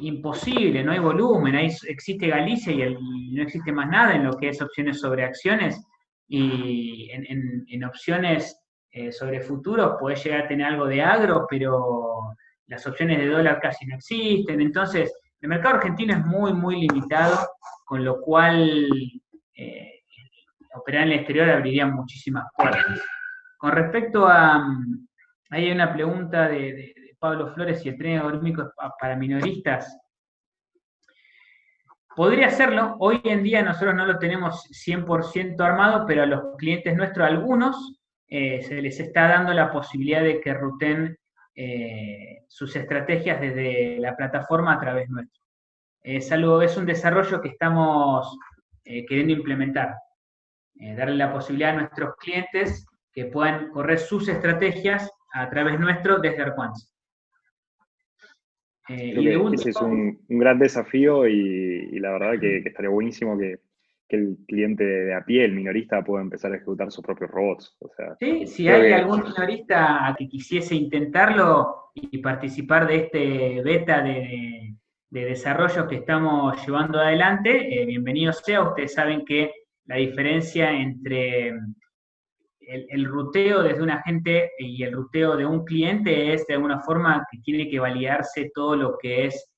[0.00, 4.48] imposible, no hay volumen, ahí existe Galicia y, no existe más nada en lo que
[4.48, 5.80] es opciones sobre acciones
[6.28, 8.60] y en, opciones
[8.92, 12.34] eh, sobre futuros puedes llegar a tener algo de agro, pero
[12.66, 17.38] las opciones de dólar casi no existen, entonces el mercado argentino es muy, muy limitado,
[17.84, 18.88] con lo cual
[19.54, 20.02] eh,
[20.74, 23.00] operar en el exterior abriría muchísimas puertas.
[23.60, 24.74] Con respecto a,
[25.50, 28.68] ahí hay una pregunta de, Pablo Flores si el tren económico es
[28.98, 29.98] para minoristas.
[32.16, 36.96] Podría serlo, hoy en día nosotros no lo tenemos 100% armado, pero a los clientes
[36.96, 41.18] nuestros, algunos, eh, se les está dando la posibilidad de que ruten
[41.54, 45.42] eh, sus estrategias desde la plataforma a través nuestro.
[46.00, 48.38] Es es un desarrollo que estamos
[48.84, 49.96] eh, queriendo implementar.
[50.96, 56.42] darle la posibilidad a nuestros clientes que puedan correr sus estrategias a través nuestro desde
[56.42, 56.90] Arquans.
[58.88, 63.60] Eh, ese es un, gran desafío y, la verdad que, estaría buenísimo que,
[64.08, 67.78] el cliente de a pie, el minorista, pueda empezar a ejecutar sus propios robots.
[68.18, 74.74] sí, si hay algún minorista que quisiese intentarlo y participar de este beta de,
[75.10, 78.62] desarrollo que estamos llevando adelante, eh, bienvenido sea.
[78.62, 79.52] Ustedes saben que
[79.84, 81.52] la diferencia entre
[82.70, 87.26] el, ruteo desde un agente y el ruteo de un cliente es de alguna forma
[87.30, 89.50] que tiene que validarse todo lo que es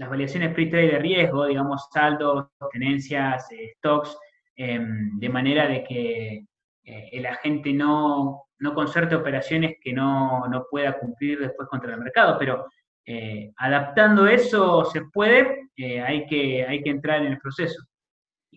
[0.00, 4.16] las validaciones pre-trade de riesgo, digamos, saldos, tenencias, eh, stocks,
[4.56, 6.44] em, de manera de que
[6.84, 12.00] eh, el agente no, no concerte operaciones que no, no, pueda cumplir después contra el
[12.00, 12.66] mercado, pero
[13.04, 17.82] eh, adaptando eso se puede, hay, que, hay que entrar en el proceso.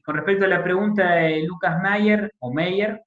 [0.04, 3.02] Con respecto a la pregunta de Lucas Mayer, o Meyer,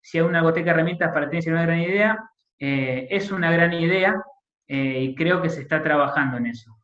[0.00, 4.22] si hay una goteca de herramientas para tener una gran idea, es una gran idea
[4.66, 6.76] y creo que se está trabajando en eso.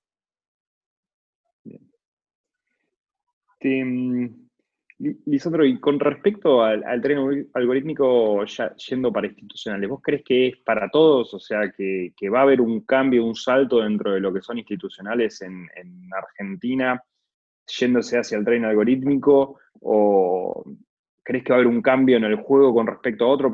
[3.60, 4.30] Este,
[5.26, 10.56] Lisandro, y con respecto al, tren algorítmico ya yendo para institucionales, ¿vos crees que es
[10.58, 11.34] para todos?
[11.34, 14.58] O sea, que, va a haber un cambio, un salto dentro de lo que son
[14.58, 15.68] institucionales en,
[16.12, 17.00] Argentina,
[17.78, 19.58] yéndose hacia el tren algorítmico?
[19.80, 20.64] ¿O
[21.22, 23.52] crees que va a haber un cambio en el juego con respecto a otro,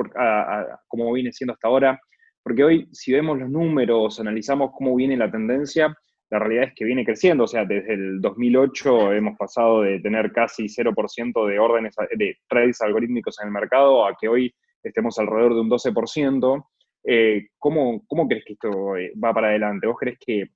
[0.88, 2.00] como viene siendo hasta ahora?
[2.42, 5.96] Porque hoy, si vemos los números, analizamos cómo viene la tendencia,
[6.30, 10.32] la realidad es que viene creciendo, o sea, desde el 2008 hemos pasado de tener
[10.32, 15.54] casi 0% de órdenes de trades algorítmicos en el mercado a que hoy estemos alrededor
[15.54, 16.66] de un 12%.
[17.04, 19.86] Eh, ¿cómo, crees que esto eh, va para adelante?
[19.86, 20.46] ¿Vos crees que,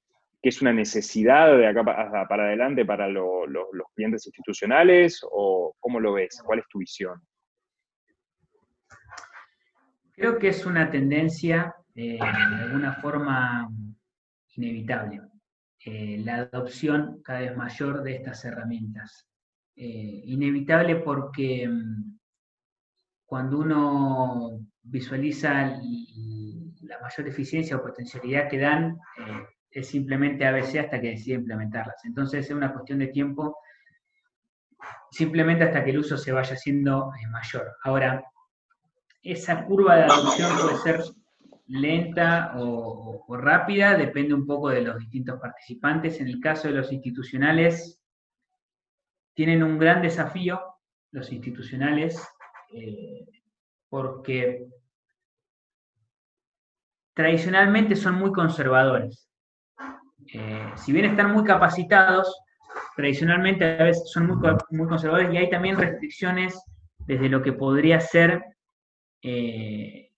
[0.43, 3.49] es una necesidad de acá para, adelante para los
[3.95, 6.41] clientes institucionales o cómo lo ves?
[6.45, 7.21] ¿Cuál es tu visión?
[10.13, 13.69] Creo que es una tendencia eh, de alguna forma
[14.57, 15.21] inevitable.
[15.85, 19.29] Eh, la adopción cada vez mayor de estas herramientas.
[19.77, 22.19] Eh, inevitable porque mm,
[23.25, 25.79] cuando uno visualiza
[26.83, 28.99] la mayor eficiencia o potencialidad que dan,
[29.71, 32.05] es simplemente ABC hasta que decide implementarlas.
[32.05, 33.59] Entonces es una cuestión de tiempo,
[35.11, 37.77] simplemente hasta que el uso se vaya haciendo mayor.
[37.85, 38.25] Ahora,
[39.23, 41.01] esa curva de adopción puede ser
[41.67, 46.21] lenta o, rápida, depende un poco de los distintos participantes.
[46.21, 48.01] En el caso de los institucionales,
[49.35, 50.61] tienen un gran desafío
[51.11, 52.21] los institucionales
[52.73, 53.27] eh,
[53.89, 54.67] porque
[57.15, 59.28] tradicionalmente son muy conservadores.
[60.33, 62.35] Eh, si bien están muy capacitados,
[62.97, 64.37] tradicionalmente a veces son muy,
[64.71, 66.61] muy conservadores y hay también restricciones
[66.99, 68.45] desde lo que podría ser
[69.23, 70.11] eh,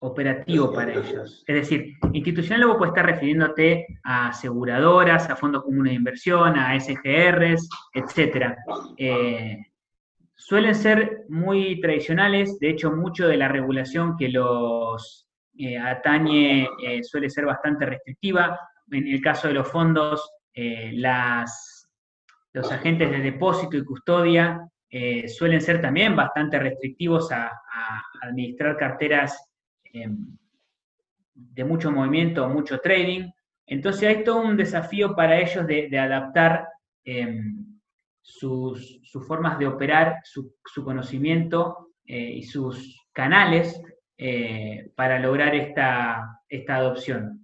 [0.00, 1.44] operativo para ellos.
[1.46, 6.78] Es decir, institucional luego puede estar refiriéndote a aseguradoras, a fondos comunes de inversión, a
[6.78, 8.56] SGRs, etc.
[8.96, 9.58] Eh,
[10.34, 16.66] suelen ser muy tradicionales, de hecho, mucho de la regulación que los eh, atañe
[17.02, 18.58] suele ser bastante restrictiva.
[18.90, 21.88] En el caso de los fondos, las,
[22.52, 24.60] los agentes de depósito y custodia
[25.28, 27.50] suelen ser también bastante restrictivos a
[28.20, 29.52] administrar carteras
[29.92, 30.38] Em,
[31.34, 33.30] de mucho movimiento, mucho trading.
[33.66, 36.68] Entonces hay todo un desafío para ellos de, adaptar
[37.04, 37.78] em,
[38.20, 43.80] sus, formas de operar, su, conocimiento eh, y sus canales
[44.16, 47.41] eh, para lograr esta, esta adopción.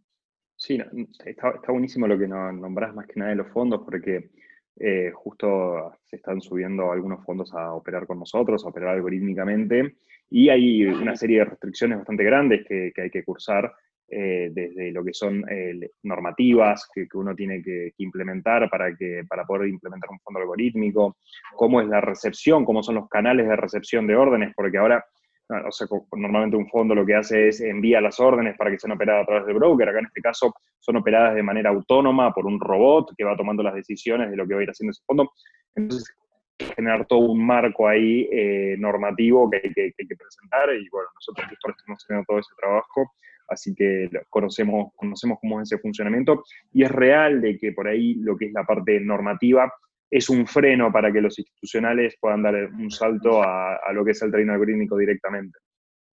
[0.59, 0.77] Sí,
[1.25, 4.31] está, buenísimo lo que nombrás más que nada de los fondos, porque
[4.77, 9.94] eh, justo se están subiendo algunos fondos a operar con nosotros, a operar algorítmicamente,
[10.29, 13.73] y hay una serie de restricciones bastante grandes que, hay que cursar,
[14.09, 19.44] eh, desde lo que son eh, normativas que, uno tiene que, implementar para, que, para
[19.44, 21.18] poder implementar un fondo algorítmico,
[21.55, 25.05] cómo es la recepción, cómo son los canales de recepción de órdenes, porque ahora
[25.49, 28.93] o sea, normalmente un fondo lo que hace es envía las órdenes para que sean
[28.93, 29.89] operadas a través del broker.
[29.89, 33.63] Acá en este caso son operadas de manera autónoma por un robot que va tomando
[33.63, 35.31] las decisiones de lo que va a ir haciendo ese fondo.
[35.75, 36.15] Entonces,
[36.77, 42.03] generar todo un marco ahí eh, normativo que hay que, presentar y bueno, nosotros estamos
[42.03, 43.13] haciendo todo ese trabajo,
[43.49, 48.15] así que conocemos, conocemos cómo es ese funcionamiento y es real de que por ahí
[48.17, 49.73] lo que es la parte normativa
[50.11, 54.23] es un freno para que los institucionales puedan dar un salto a, lo que es
[54.23, 55.59] el terreno algorítmico directamente.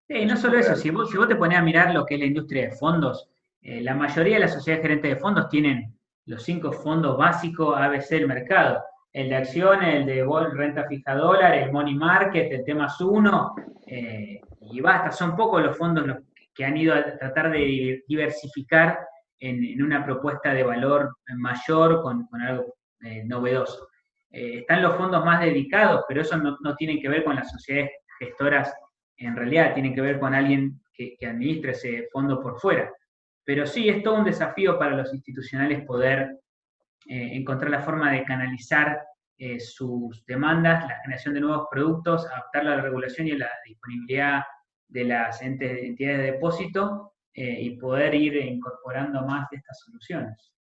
[0.08, 2.20] Sí, no solo eso, si vos, si vos te pones a mirar lo que es
[2.20, 3.28] la industria de fondos,
[3.60, 8.10] eh, la mayoría de las sociedades gerentes de fondos tienen los cinco fondos básicos ABC
[8.10, 8.82] del mercado.
[9.12, 13.54] El de acciones, el de renta fija dólar, el money market, el temas uno,
[13.86, 16.04] eh, y basta, son pocos los fondos
[16.54, 18.98] que han ido a tratar de diversificar
[19.38, 23.88] en, una propuesta de valor mayor con, con algo eh, novedoso.
[24.30, 27.50] Eh, están los fondos más dedicados, pero eso no, no tiene que ver con las
[27.50, 28.74] sociedades gestoras
[29.18, 32.90] en realidad, tiene que ver con alguien que, administre ese fondo por fuera.
[33.44, 36.38] Pero sí, es todo un desafío para los institucionales poder
[37.06, 39.00] eh, encontrar la forma de canalizar
[39.58, 44.42] sus demandas, la generación de nuevos productos, adaptarla a la regulación y a la disponibilidad
[44.88, 50.56] de las entidades de depósito y poder ir incorporando más de estas soluciones.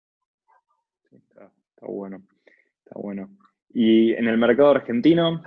[1.83, 2.23] Está, bueno,
[2.85, 3.31] está bueno.
[3.75, 5.43] Y en el mercado argentino,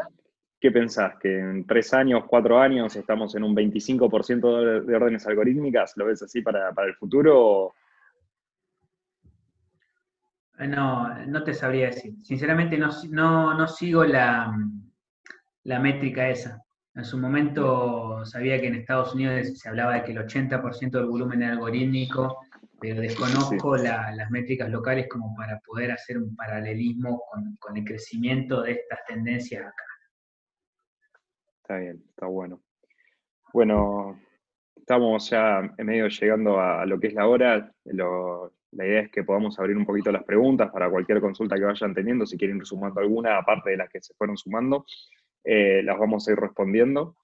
[0.59, 1.15] ¿qué pensás?
[1.19, 5.93] ¿Que en tres años, cuatro años estamos en un 25% de órdenes algorítmicas?
[5.95, 7.73] ¿Lo ves así para, para el futuro?
[10.59, 12.15] No, no te sabría decir.
[12.23, 14.55] Sinceramente no, no, sigo la,
[15.63, 16.61] la, métrica esa.
[16.95, 21.07] En su momento sabía que en Estados Unidos se hablaba de que el 80% del
[21.07, 22.39] volumen era algorítmico,
[22.79, 28.61] pero desconozco las métricas locales como para poder hacer un paralelismo con, con, el crecimiento
[28.63, 29.83] de estas tendencias acá.
[31.61, 32.61] Está bien, está bueno.
[33.53, 34.19] Bueno,
[34.75, 37.71] estamos ya en medio llegando a lo que es la hora.
[37.85, 41.63] Lo, la idea es que podamos abrir un poquito las preguntas para cualquier consulta que
[41.63, 44.85] vayan teniendo, si quieren ir sumando alguna, aparte de las que se fueron sumando,
[45.43, 47.15] eh, las vamos a ir respondiendo.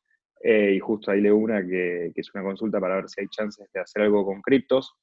[0.43, 3.69] Eh, y justo ahí leo una que, es una consulta para ver si hay chances
[3.71, 4.95] de hacer algo con criptos.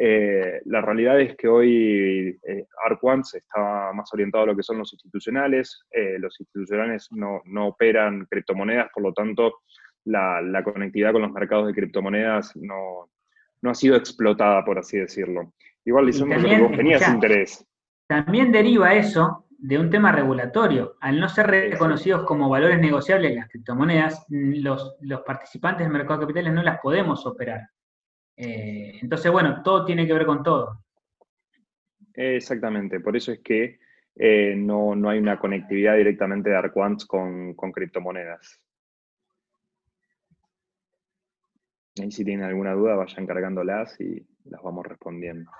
[0.00, 2.38] Eh, la realidad es que hoy
[2.86, 3.00] Arc
[3.34, 5.84] está más orientado a lo que son los institucionales.
[6.18, 9.58] los institucionales no, operan criptomonedas, por lo tanto,
[10.04, 13.10] la, la, conectividad con los mercados de criptomonedas no,
[13.62, 15.52] no ha sido explotada, por así decirlo.
[15.84, 17.66] Igual diciendo que vos tenías interés.
[18.06, 20.96] También deriva eso de un tema regulatorio.
[21.00, 26.26] Al no ser reconocidos como valores negociables las criptomonedas, los, los participantes del mercado de
[26.26, 27.68] capitales no las podemos operar.
[28.38, 30.84] Eh, entonces, bueno, todo tiene que ver con todo.
[32.14, 33.80] Exactamente, por eso es que
[34.14, 38.60] eh, no, hay una conectividad directamente de Arquants con, con criptomonedas.
[41.96, 45.50] Y si tienen alguna duda, vayan cargándolas y las vamos respondiendo.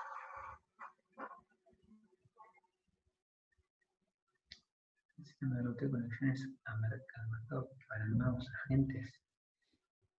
[5.41, 9.12] conexiones a mercado para nuevos agentes?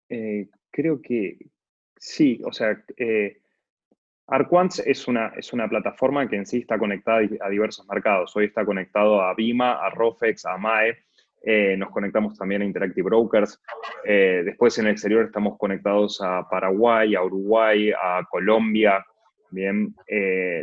[0.09, 1.37] Eh, creo que
[1.99, 3.37] sí, o sea, eh,
[4.27, 8.35] Arquants es una, es una plataforma que en sí está conectada a diversos mercados.
[8.35, 10.97] Hoy está conectado a Bima, a Rofex, a MAE.
[11.41, 13.61] Eh, nos conectamos también a Interactive Brokers.
[14.05, 19.05] Eh, después en el exterior estamos conectados a Paraguay, a Uruguay, a Colombia.
[19.51, 19.95] Bien,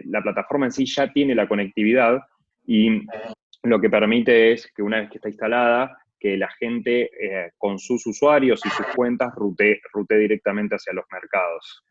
[0.05, 2.21] la plataforma en sí ya tiene la conectividad
[2.67, 3.03] y
[3.65, 7.79] lo que permite es que una vez que está instalada, que la gente eh, con
[7.79, 11.85] sus usuarios y sus cuentas rute, rute directamente hacia los mercados.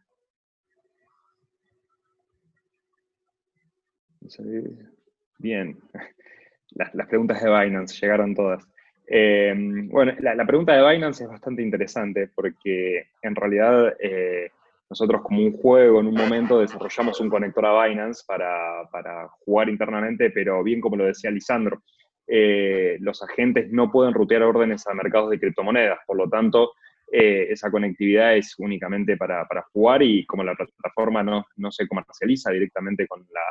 [5.38, 5.78] Bien,
[6.72, 8.68] las, preguntas de Binance llegaron todas.
[9.08, 14.50] Eh, bueno, la, pregunta de Binance es bastante interesante porque en realidad eh,
[14.90, 20.32] nosotros como un juego en un momento desarrollamos un conector a Binance para, jugar internamente,
[20.32, 21.84] pero bien como lo decía Lisandro,
[22.28, 26.74] eh, los agentes no pueden rutear órdenes a mercados de criptomonedas, por lo tanto,
[27.12, 33.08] eh, esa conectividad es únicamente para, jugar y como la plataforma no, se comercializa directamente
[33.08, 33.42] con la,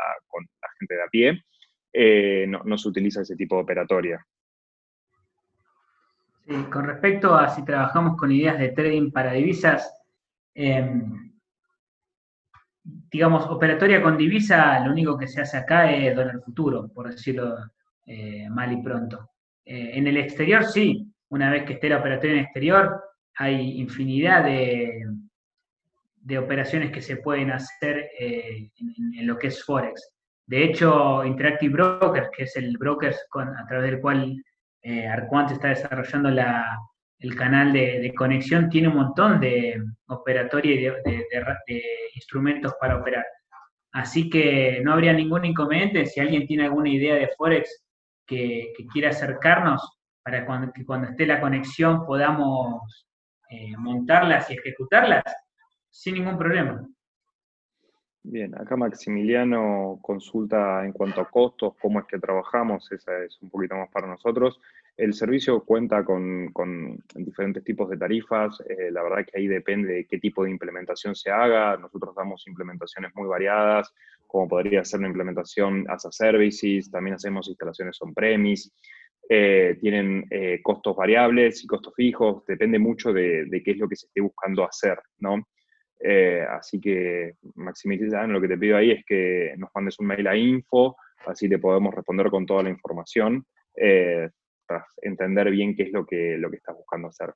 [0.78, 1.44] gente de a pie,
[1.92, 4.26] eh, no, se utiliza ese tipo de operatoria.
[6.70, 10.04] Con respecto a si trabajamos con ideas de trading para divisas,
[10.54, 11.32] Em,
[12.84, 17.56] digamos, operatoria con divisa, lo único que se hace acá es dólar futuro, por decirlo
[18.06, 19.30] eh, mal y pronto.
[19.64, 23.02] Eh, en el exterior sí, una vez que esté la operatoria en el exterior,
[23.36, 25.04] hay infinidad de,
[26.16, 30.12] de operaciones que se pueden hacer eh, en, lo que es Forex.
[30.46, 34.44] De hecho, Interactive Brokers, que es el broker a través del cual
[35.10, 36.78] Arquant está desarrollando la,
[37.24, 41.82] el canal de, conexión tiene un montón de operatoria y de,
[42.14, 43.24] instrumentos para operar.
[43.92, 47.83] Así que no habría ningún inconveniente si alguien tiene alguna idea de Forex
[48.26, 53.06] que, quiera acercarnos para cuando, que cuando esté la conexión podamos
[53.50, 55.24] eh, montarlas y ejecutarlas
[55.90, 56.86] sin ningún problema.
[58.26, 63.50] Bien, acá Maximiliano consulta en cuanto a costos, cómo es que trabajamos, esa es un
[63.50, 64.58] poquito más para nosotros.
[64.96, 66.52] El servicio cuenta con,
[67.16, 71.16] diferentes tipos de tarifas, eh, la verdad que ahí depende de qué tipo de implementación
[71.16, 73.92] se haga, nosotros damos implementaciones muy variadas,
[74.24, 78.70] como podría ser una implementación as a services, también hacemos instalaciones on-premise,
[79.28, 83.96] eh, tienen eh, costos variables y costos fijos, depende mucho de, qué es lo que
[83.96, 85.46] se esté buscando hacer, ¿no?
[86.50, 90.36] así que, Maximiliano, lo que te pido ahí es que nos mandes un mail a
[90.36, 93.46] info, así te podemos responder con toda la información
[94.66, 97.34] para entender bien qué es lo que, lo que estás buscando hacer.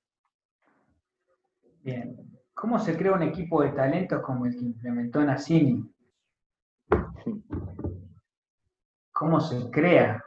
[1.83, 2.17] Bien.
[2.55, 5.89] ¿Cómo se crea un equipo de talentos como el que implementó Nacini?
[9.13, 10.23] ¿Cómo se crea?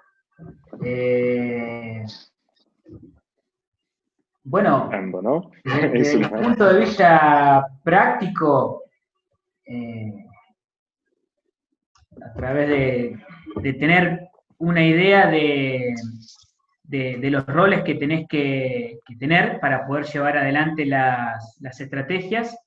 [0.84, 2.06] Eh,
[4.44, 4.90] bueno,
[5.22, 5.52] ¿no?
[5.64, 8.84] desde, el punto de vista práctico,
[9.66, 10.26] eh,
[12.22, 15.94] a través de, tener una idea de,
[16.92, 22.58] los roles que tenés que, tener para poder llevar adelante las, estrategias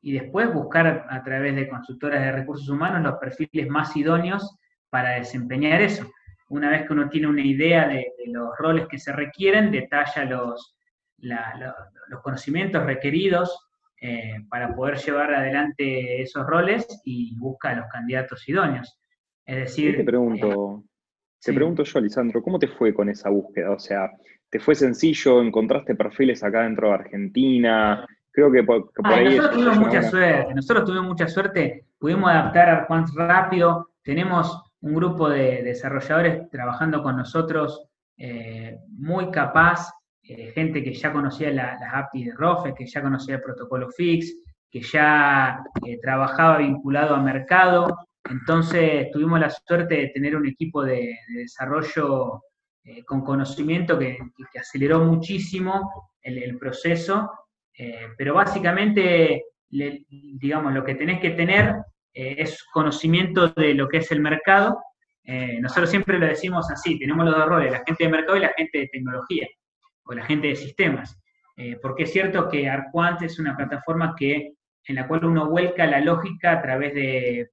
[0.00, 4.56] y después buscar a través de consultoras de recursos humanos los perfiles más idóneos
[4.90, 6.10] para desempeñar eso.
[6.48, 10.76] Una vez que uno tiene una idea de, los roles que se requieren, detalla los,
[11.18, 13.68] los conocimientos requeridos
[14.00, 18.98] eh, para poder llevar adelante esos roles y busca los candidatos idóneos.
[19.46, 19.96] Es decir...
[19.96, 20.84] Te pregunto,
[21.44, 23.70] eh, te pregunto yo, Lisandro, ¿cómo te fue con esa búsqueda?
[23.70, 24.10] O sea,
[24.48, 25.42] ¿te fue sencillo?
[25.42, 28.06] ¿Encontraste perfiles acá dentro de Argentina?
[28.30, 29.36] Creo que por, ahí...
[29.36, 34.94] Nosotros tuvimos mucha suerte, nosotros tuvimos mucha suerte, pudimos adaptar a Arquant rápido, tenemos un
[34.94, 37.86] grupo de desarrolladores trabajando con nosotros
[38.16, 39.88] eh, muy capaz,
[40.22, 44.34] eh, gente que ya conocía las API de ROFE, que ya conocía el protocolo FIX,
[44.70, 45.62] que ya
[46.02, 47.96] trabajaba vinculado a mercado,
[48.30, 52.42] entonces tuvimos la suerte de tener un equipo de, desarrollo
[52.84, 54.18] eh, con conocimiento que,
[54.58, 57.30] aceleró muchísimo el, proceso,
[57.76, 61.74] eh, pero básicamente, digamos, lo que tenés que tener
[62.14, 64.80] eh, es conocimiento de lo que es el mercado.
[65.60, 68.54] nosotros siempre lo decimos así, tenemos los dos roles, la gente de mercado y la
[68.56, 69.46] gente de tecnología,
[70.04, 71.18] o la gente de sistemas.
[71.82, 74.54] porque es cierto que Arquant es una plataforma que
[74.86, 77.50] en la cual uno vuelca la lógica a través de,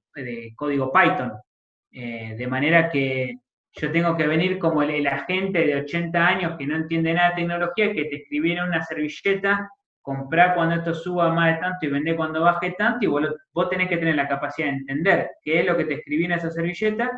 [0.56, 1.32] código Python.
[1.90, 3.36] Eh, de manera que
[3.74, 7.36] yo tengo que venir como el, agente de 80 años que no entiende nada de
[7.36, 9.70] tecnología, que te escribiera una servilleta,
[10.02, 13.22] comprar cuando esto suba más de tanto y vender cuando baje tanto, y vos,
[13.52, 16.32] vos tenés que tener la capacidad de entender qué es lo que te escribí en
[16.32, 17.10] esa servilleta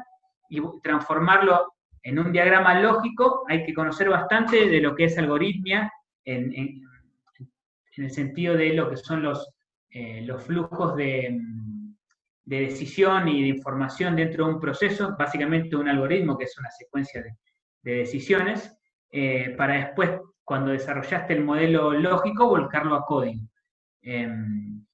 [0.48, 3.44] y transformarlo en un diagrama lógico.
[3.48, 5.90] Hay que conocer bastante de lo que es algoritmia
[6.24, 6.52] en
[7.96, 9.53] el sentido de lo que son los,
[9.96, 11.40] eh, los flujos de,
[12.44, 17.22] decisión y de información dentro de un proceso, básicamente un algoritmo que es una secuencia
[17.22, 18.76] de, decisiones,
[19.12, 20.10] eh, para después,
[20.42, 23.46] cuando desarrollaste el modelo lógico, volcarlo a código.
[24.02, 24.84] Em,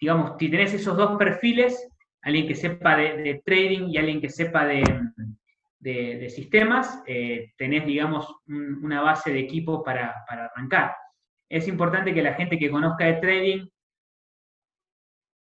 [0.00, 1.86] digamos, si tenés esos dos perfiles,
[2.22, 9.02] alguien que sepa de, trading y alguien que sepa de, sistemas, eh, tenés, digamos, una
[9.02, 10.96] base de equipo para, para, arrancar.
[11.46, 13.66] Es importante que la gente que conozca de trading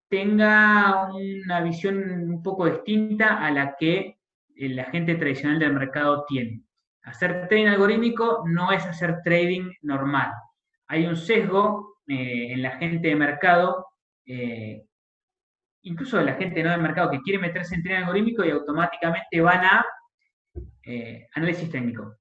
[0.10, 4.18] tenga una visión un poco distinta a la que
[4.56, 6.64] la gente tradicional del mercado tiene.
[7.03, 10.32] Hacer trading algorítmico no es hacer trading normal.
[10.88, 13.88] Hay un sesgo eh, en la gente de mercado,
[14.26, 14.86] eh,
[15.84, 19.41] incluso de la gente no del mercado, que quiere meterse en trading algorítmico y automáticamente
[19.41, 19.86] van a
[20.84, 22.16] eh, análisis técnico.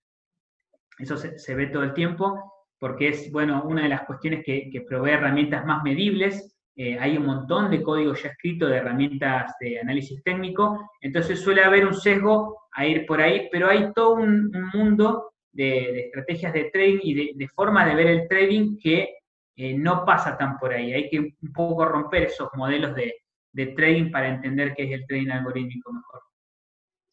[0.98, 4.82] Eso se, ve todo el tiempo porque es, bueno, una de las cuestiones que, que
[4.82, 9.78] provee herramientas más medibles eh, hay un montón de código ya escrito de herramientas de
[9.78, 14.50] análisis técnico, entonces suele haber un sesgo a ir por ahí, pero hay todo un,
[14.72, 19.18] mundo de, estrategias de trading y de, forma de ver el trading que
[19.56, 20.92] eh, no pasa tan por ahí.
[20.92, 23.14] Hay que un poco romper esos modelos de,
[23.52, 26.22] de trading para entender qué es el trading algorítmico mejor.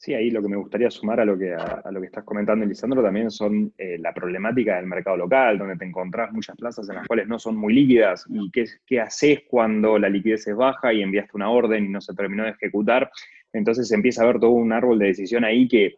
[0.01, 2.65] Sí, ahí lo que me gustaría sumar a lo que, a, lo que estás comentando,
[2.65, 6.95] Lisandro, también son eh, la problemática del mercado local, donde te encontrás muchas plazas en
[6.95, 10.91] las cuales no son muy líquidas y qué, qué haces cuando la liquidez es baja
[10.91, 13.11] y enviaste una orden y no se terminó de ejecutar.
[13.53, 15.93] Entonces empieza a haber todo un árbol de decisión ahí que,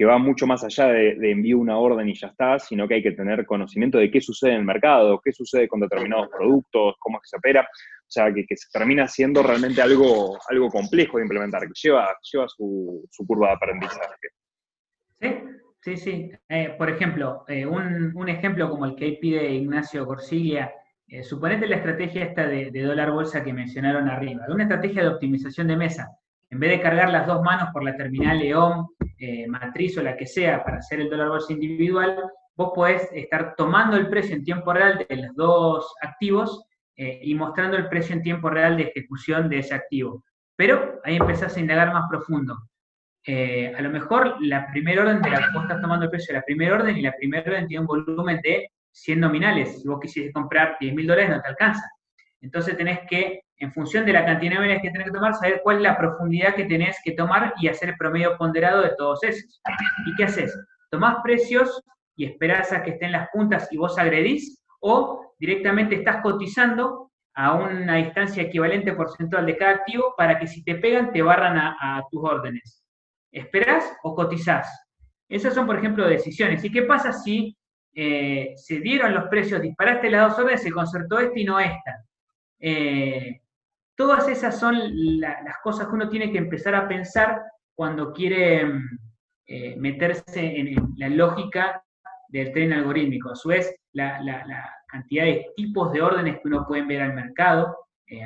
[0.00, 3.02] que va mucho más allá de, envío una orden y ya está, sino que hay
[3.02, 7.18] que tener conocimiento de qué sucede en el mercado, qué sucede con determinados productos, cómo
[7.18, 7.60] es que se opera.
[7.60, 12.48] O sea, que, se termina siendo realmente algo, algo complejo de implementar, que lleva, lleva
[12.48, 14.28] su, curva de aprendizaje.
[15.20, 15.34] Sí,
[15.82, 16.32] sí, sí.
[16.48, 20.72] Eh, por ejemplo, eh, un, ejemplo como el que pide Ignacio Corsiglia,
[21.08, 25.66] eh, suponete la estrategia esta de, dólar bolsa que mencionaron arriba, una estrategia de optimización
[25.66, 26.08] de mesa.
[26.50, 28.88] En vez de cargar las dos manos por la terminal León,
[29.48, 32.16] matriz o la que sea para hacer el dólar bolsa individual,
[32.60, 37.34] vos podés estar tomando el precio en tiempo real de los dos activos eh, y
[37.34, 40.22] mostrando el precio en tiempo real de ejecución de ese activo.
[40.54, 42.58] Pero ahí empezás a indagar más profundo.
[43.24, 46.40] Eh, a lo mejor la primera orden de la vos estás tomando el precio de
[46.40, 49.80] la primera orden y la primera orden tiene un volumen de 100 nominales.
[49.80, 51.90] Si vos quisieras comprar 10 mil dólares no te alcanza.
[52.42, 55.60] Entonces tenés que, en función de la cantidad de nominales que tenés que tomar, saber
[55.62, 59.22] cuál es la profundidad que tenés que tomar y hacer el promedio ponderado de todos
[59.22, 59.60] esos.
[60.06, 60.58] ¿Y qué haces?
[60.90, 61.82] Tomás precios
[62.16, 67.54] y esperás a que estén las puntas y vos agredís, o directamente estás cotizando a
[67.54, 72.02] una distancia equivalente porcentual de cada activo para que si te pegan te barran a,
[72.10, 72.82] tus órdenes.
[73.30, 74.68] ¿Esperás o cotizás?
[75.28, 76.64] Esas son, por ejemplo, decisiones.
[76.64, 77.56] ¿Y qué pasa si
[77.94, 82.04] eh, se dieron los precios, disparaste las dos órdenes, se concertó esta y no esta?
[82.58, 83.39] Eh,
[84.00, 84.78] todas esas son
[85.20, 87.42] las cosas que uno tiene que empezar a pensar
[87.74, 88.66] cuando quiere
[89.46, 91.84] eh, meterse en, la lógica
[92.28, 93.28] del tren algorítmico.
[93.28, 94.18] A su vez, la,
[94.88, 97.76] cantidad de tipos de órdenes que uno puede ver al mercado,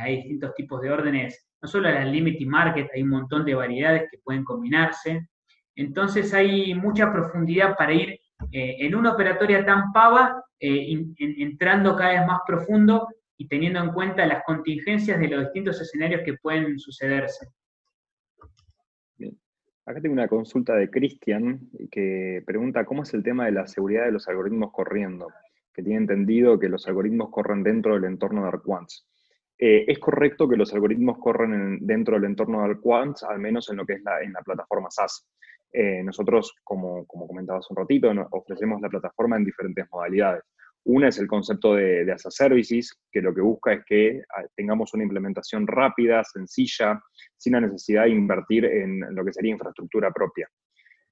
[0.01, 4.09] hay distintos tipos de órdenes, no solo la limiting market, hay un montón de variedades
[4.13, 5.27] que pueden combinarse.
[5.75, 8.11] Entonces hay mucha profundidad para ir
[8.53, 13.93] eh, en una operatoria tan pava, eh, entrando cada vez más profundo y teniendo en
[13.93, 17.49] cuenta las contingencias de los distintos escenarios que pueden sucederse.
[19.87, 24.07] Acá tengo una consulta de Cristian que pregunta cómo es el tema de la seguridad
[24.07, 25.29] de los algoritmos corriendo,
[25.75, 29.07] que tiene entendido que los algoritmos corren dentro del entorno de ARQUANTS.
[29.59, 33.77] Eh, es correcto que los algoritmos corren dentro del entorno de ARQUANTS, al menos en
[33.77, 35.29] lo que es la, en la plataforma SaaS.
[35.71, 40.45] Eh, nosotros, como, como comentaba hace un ratito, ofrecemos la plataforma en diferentes modalidades.
[40.85, 44.23] Una es el concepto de, de as a services, que lo que busca es que
[44.37, 47.03] ah, tengamos una implementación rápida, sencilla,
[47.37, 50.49] sin la necesidad de invertir en lo que sería infraestructura propia.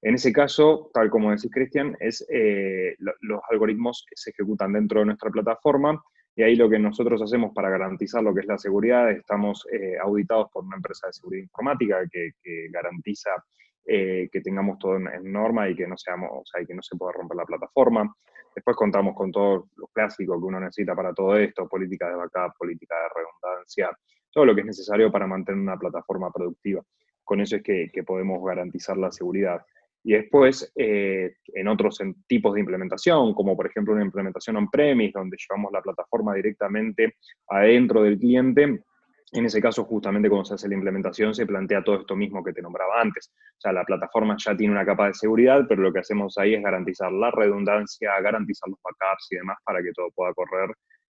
[0.03, 5.07] En ese caso, tal como decís, Cristian, es eh, los algoritmos se ejecutan dentro de
[5.07, 6.03] nuestra plataforma
[6.35, 9.97] y ahí lo que nosotros hacemos para garantizar lo que es la seguridad, estamos eh,
[10.03, 13.31] auditados por una empresa de seguridad informática que garantiza
[13.85, 16.83] eh, que tengamos todo en, norma y que no seamos, o sea, y que no
[16.83, 18.14] se pueda romper la plataforma.
[18.55, 22.57] Después contamos con todo lo clásico que uno necesita para todo esto, política de backup,
[22.59, 23.91] política de redundancia,
[24.30, 26.83] todo lo que es necesario para mantener una plataforma productiva.
[27.24, 29.64] Con eso es que, podemos garantizar la seguridad.
[30.05, 35.37] Y después, eh, en otros tipos de implementación, como por ejemplo una implementación on-premise, donde
[35.37, 37.16] llevamos la plataforma directamente
[37.49, 38.83] adentro del cliente,
[39.33, 42.53] en ese caso, justamente cuando se hace la implementación, se plantea todo esto mismo que
[42.53, 43.33] te nombraba antes.
[43.57, 46.55] O sea, la plataforma ya tiene una capa de seguridad, pero lo que hacemos ahí
[46.55, 50.70] es garantizar la redundancia, garantizar los backups y demás para que todo pueda correr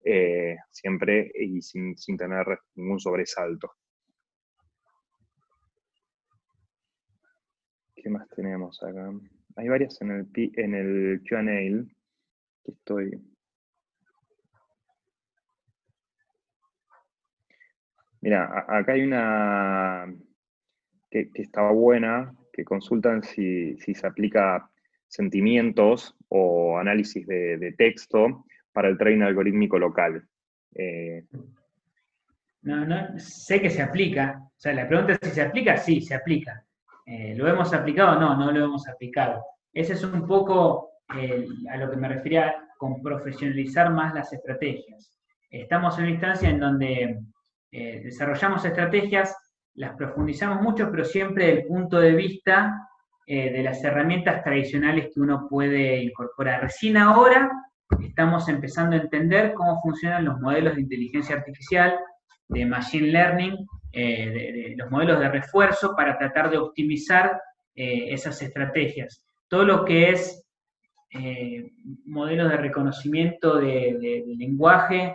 [0.05, 2.45] eh, siempre y sin, tener
[2.75, 3.73] ningún sobresalto.
[7.95, 9.11] ¿Qué más tenemos acá?
[9.57, 11.43] Hay varias en el, en el QA
[12.63, 13.34] que estoy
[18.25, 20.11] Mira, acá hay una
[21.11, 24.67] que, está buena, que consultan si, se aplica
[25.07, 30.27] sentimientos o análisis de, texto para el training algorítmico local.
[30.73, 31.23] Eh,
[32.63, 34.41] no, no, sé que se aplica.
[34.43, 36.65] O sea, la pregunta es si se aplica, sí, se aplica.
[37.05, 38.19] Eh, ¿Lo hemos aplicado?
[38.19, 39.45] No, no lo hemos aplicado.
[39.71, 45.15] Ese es un poco a lo que me refería con profesionalizar más las estrategias.
[45.51, 47.19] Estamos en una instancia en donde
[47.71, 49.35] eh, desarrollamos estrategias,
[49.73, 52.89] las profundizamos mucho, pero siempre desde el punto de vista
[53.27, 56.61] eh, de las herramientas tradicionales que uno puede incorporar.
[56.61, 57.51] Recién ahora
[58.01, 61.97] estamos empezando a entender cómo funcionan los modelos de inteligencia artificial,
[62.47, 63.57] de machine learning,
[63.91, 67.41] eh, los modelos de refuerzo para tratar de optimizar
[67.77, 69.21] esas estrategias.
[69.49, 70.47] Todo lo que es
[72.05, 75.13] modelos de reconocimiento de lenguaje,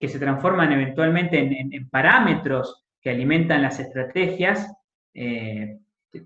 [0.00, 4.72] que se transforman eventualmente en, parámetros que alimentan las estrategias,
[5.12, 5.78] eh,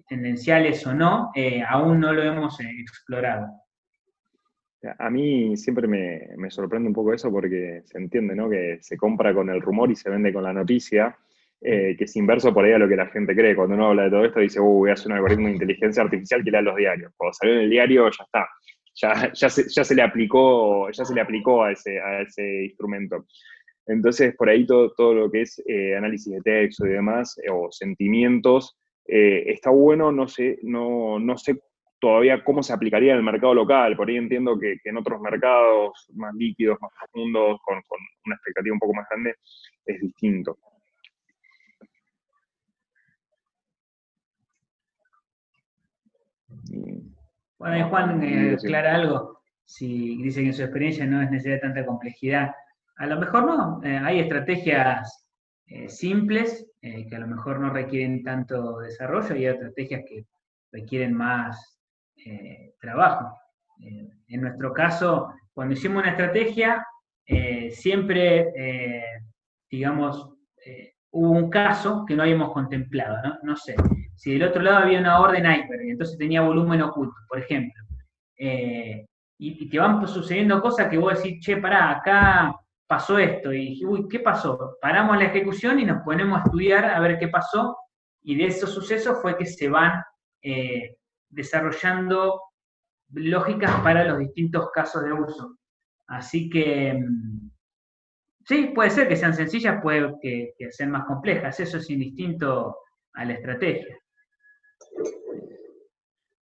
[0.09, 3.49] tendenciales o no, eh, aún no lo hemos eh, explorado.
[4.99, 8.49] A mí siempre me, sorprende un poco eso porque se entiende, ¿no?
[8.49, 11.17] Que se compra con el rumor y se vende con la noticia,
[11.59, 13.57] que es inverso por ahí a lo que la gente cree.
[13.57, 16.03] Cuando uno habla de todo esto, dice, uh, voy a hacer un algoritmo de inteligencia
[16.03, 17.15] artificial que lea los diarios.
[17.17, 18.47] Cuando salió en el diario, ya está.
[18.95, 23.25] Ya, ya, se, le aplicó, ya se le aplicó a ese, a ese instrumento.
[23.87, 27.51] Entonces, por ahí todo, todo lo que es eh, análisis de texto y demás, eh,
[27.51, 28.77] o sentimientos,
[29.07, 31.61] eh, está bueno, no sé, no, no sé
[31.99, 33.97] todavía cómo se aplicaría en el mercado local.
[33.97, 37.77] Por ahí entiendo que, en otros mercados más líquidos, más profundos, con,
[38.27, 39.35] una expectativa un poco más grande,
[39.87, 40.59] es distinto.
[47.59, 49.41] Bueno, Juan aclara algo.
[49.65, 52.53] Si dice que en su experiencia no es necesaria tanta complejidad
[52.97, 55.29] a lo mejor no, eh, hay estrategias
[55.67, 60.25] eh, simples eh, que a lo mejor no requieren tanto desarrollo y hay estrategias que
[60.73, 61.71] requieren más
[62.81, 63.37] trabajo.
[63.79, 66.87] en nuestro caso, cuando hicimos una estrategia,
[67.71, 68.51] siempre,
[69.71, 70.31] digamos,
[71.11, 73.39] hubo un caso que no habíamos contemplado, ¿no?
[73.43, 73.75] No sé,
[74.15, 77.83] si del otro lado había una orden y entonces tenía volumen oculto, por ejemplo,
[78.37, 79.07] y,
[79.39, 82.55] y, te van sucediendo cosas que vos decís, che, pará, acá
[82.87, 83.53] pasó esto.
[83.53, 84.79] Y dije, uy, ¿qué pasó?
[84.81, 87.77] Paramos la ejecución y nos ponemos a estudiar a ver qué pasó.
[88.23, 90.03] Y de esos sucesos fue que se van,
[90.43, 90.97] eh,
[91.29, 92.41] desarrollando
[93.11, 95.59] lógicas para los distintos casos de uso.
[96.07, 97.51] Así que mm,
[98.47, 102.77] sí, puede ser que sean sencillas, puede que, sean más complejas, eso es indistinto
[103.15, 103.99] a la estrategia.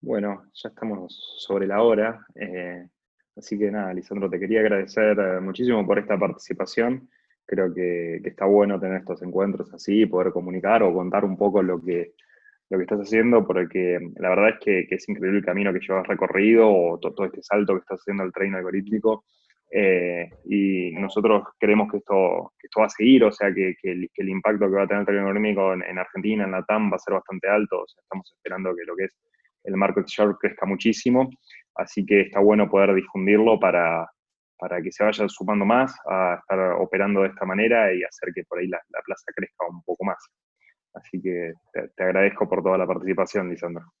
[0.01, 2.25] Bueno, ya estamos sobre la hora.
[2.35, 2.89] Eh,
[3.35, 7.09] así que nada, Lisandro, te quería agradecer eh, muchísimo por esta participación.
[7.45, 11.81] Creo que, está bueno tener estos encuentros así, poder comunicar o contar un poco lo
[11.81, 12.13] que,
[12.69, 16.07] lo que estás haciendo, porque la verdad es que, es increíble el camino que llevas
[16.07, 19.25] recorrido o todo, este salto que estás haciendo al tren algorítmico.
[19.75, 24.69] Eh, y nosotros creemos que esto, esto va a seguir, o sea, que, el, impacto
[24.69, 27.15] que va a tener el tren algorítmico en, Argentina, en la TAM, va a ser
[27.15, 27.83] bastante alto.
[27.85, 29.17] estamos esperando que lo que es
[29.63, 31.29] el market share crezca muchísimo.
[31.75, 34.07] Así que está bueno poder difundirlo para,
[34.57, 38.43] para que se vaya sumando más a estar operando de esta manera y hacer que
[38.45, 40.17] por ahí la, plaza crezca un poco más.
[40.93, 43.91] Así que te, agradezco por toda la participación, Lisandro.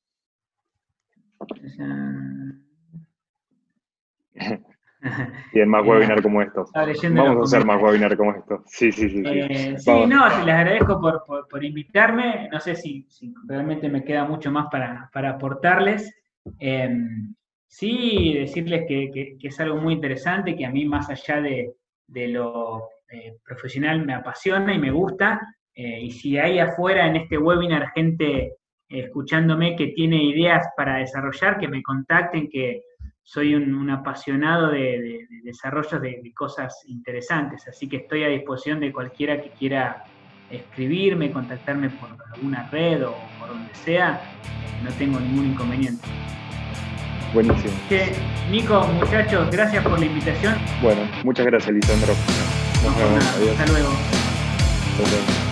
[5.53, 6.71] y en más webinar como estos.
[6.71, 8.61] Vamos a hacer más webinar como estos.
[8.67, 9.17] Sí, sí, sí.
[9.17, 11.01] Sí, eh, sí no, les agradezco
[11.49, 12.47] por, invitarme.
[12.51, 13.07] No sé si,
[13.47, 16.15] realmente me queda mucho más para, aportarles.
[16.59, 17.33] Em,
[17.75, 21.73] Sí, decirles que, es algo muy interesante, que a mí más allá de,
[22.27, 25.41] lo eh, profesional me apasiona y me gusta.
[25.73, 28.57] Eh, y si hay afuera en este webinar gente
[28.87, 32.83] escuchándome que tiene ideas para desarrollar, que me contacten, que
[33.23, 37.67] soy un, apasionado de, desarrollo de, cosas interesantes.
[37.67, 40.03] Así que estoy a disposición de cualquiera que quiera
[40.51, 44.21] escribirme, contactarme por alguna red o por donde sea.
[44.83, 46.07] No tengo ningún inconveniente.
[47.33, 47.73] Buenísimo.
[48.51, 50.55] Nico, muchachos, gracias por la invitación.
[50.81, 52.13] Bueno, muchas gracias, Lisandro.
[52.83, 53.25] Nos vemos.
[53.25, 55.42] Hasta luego.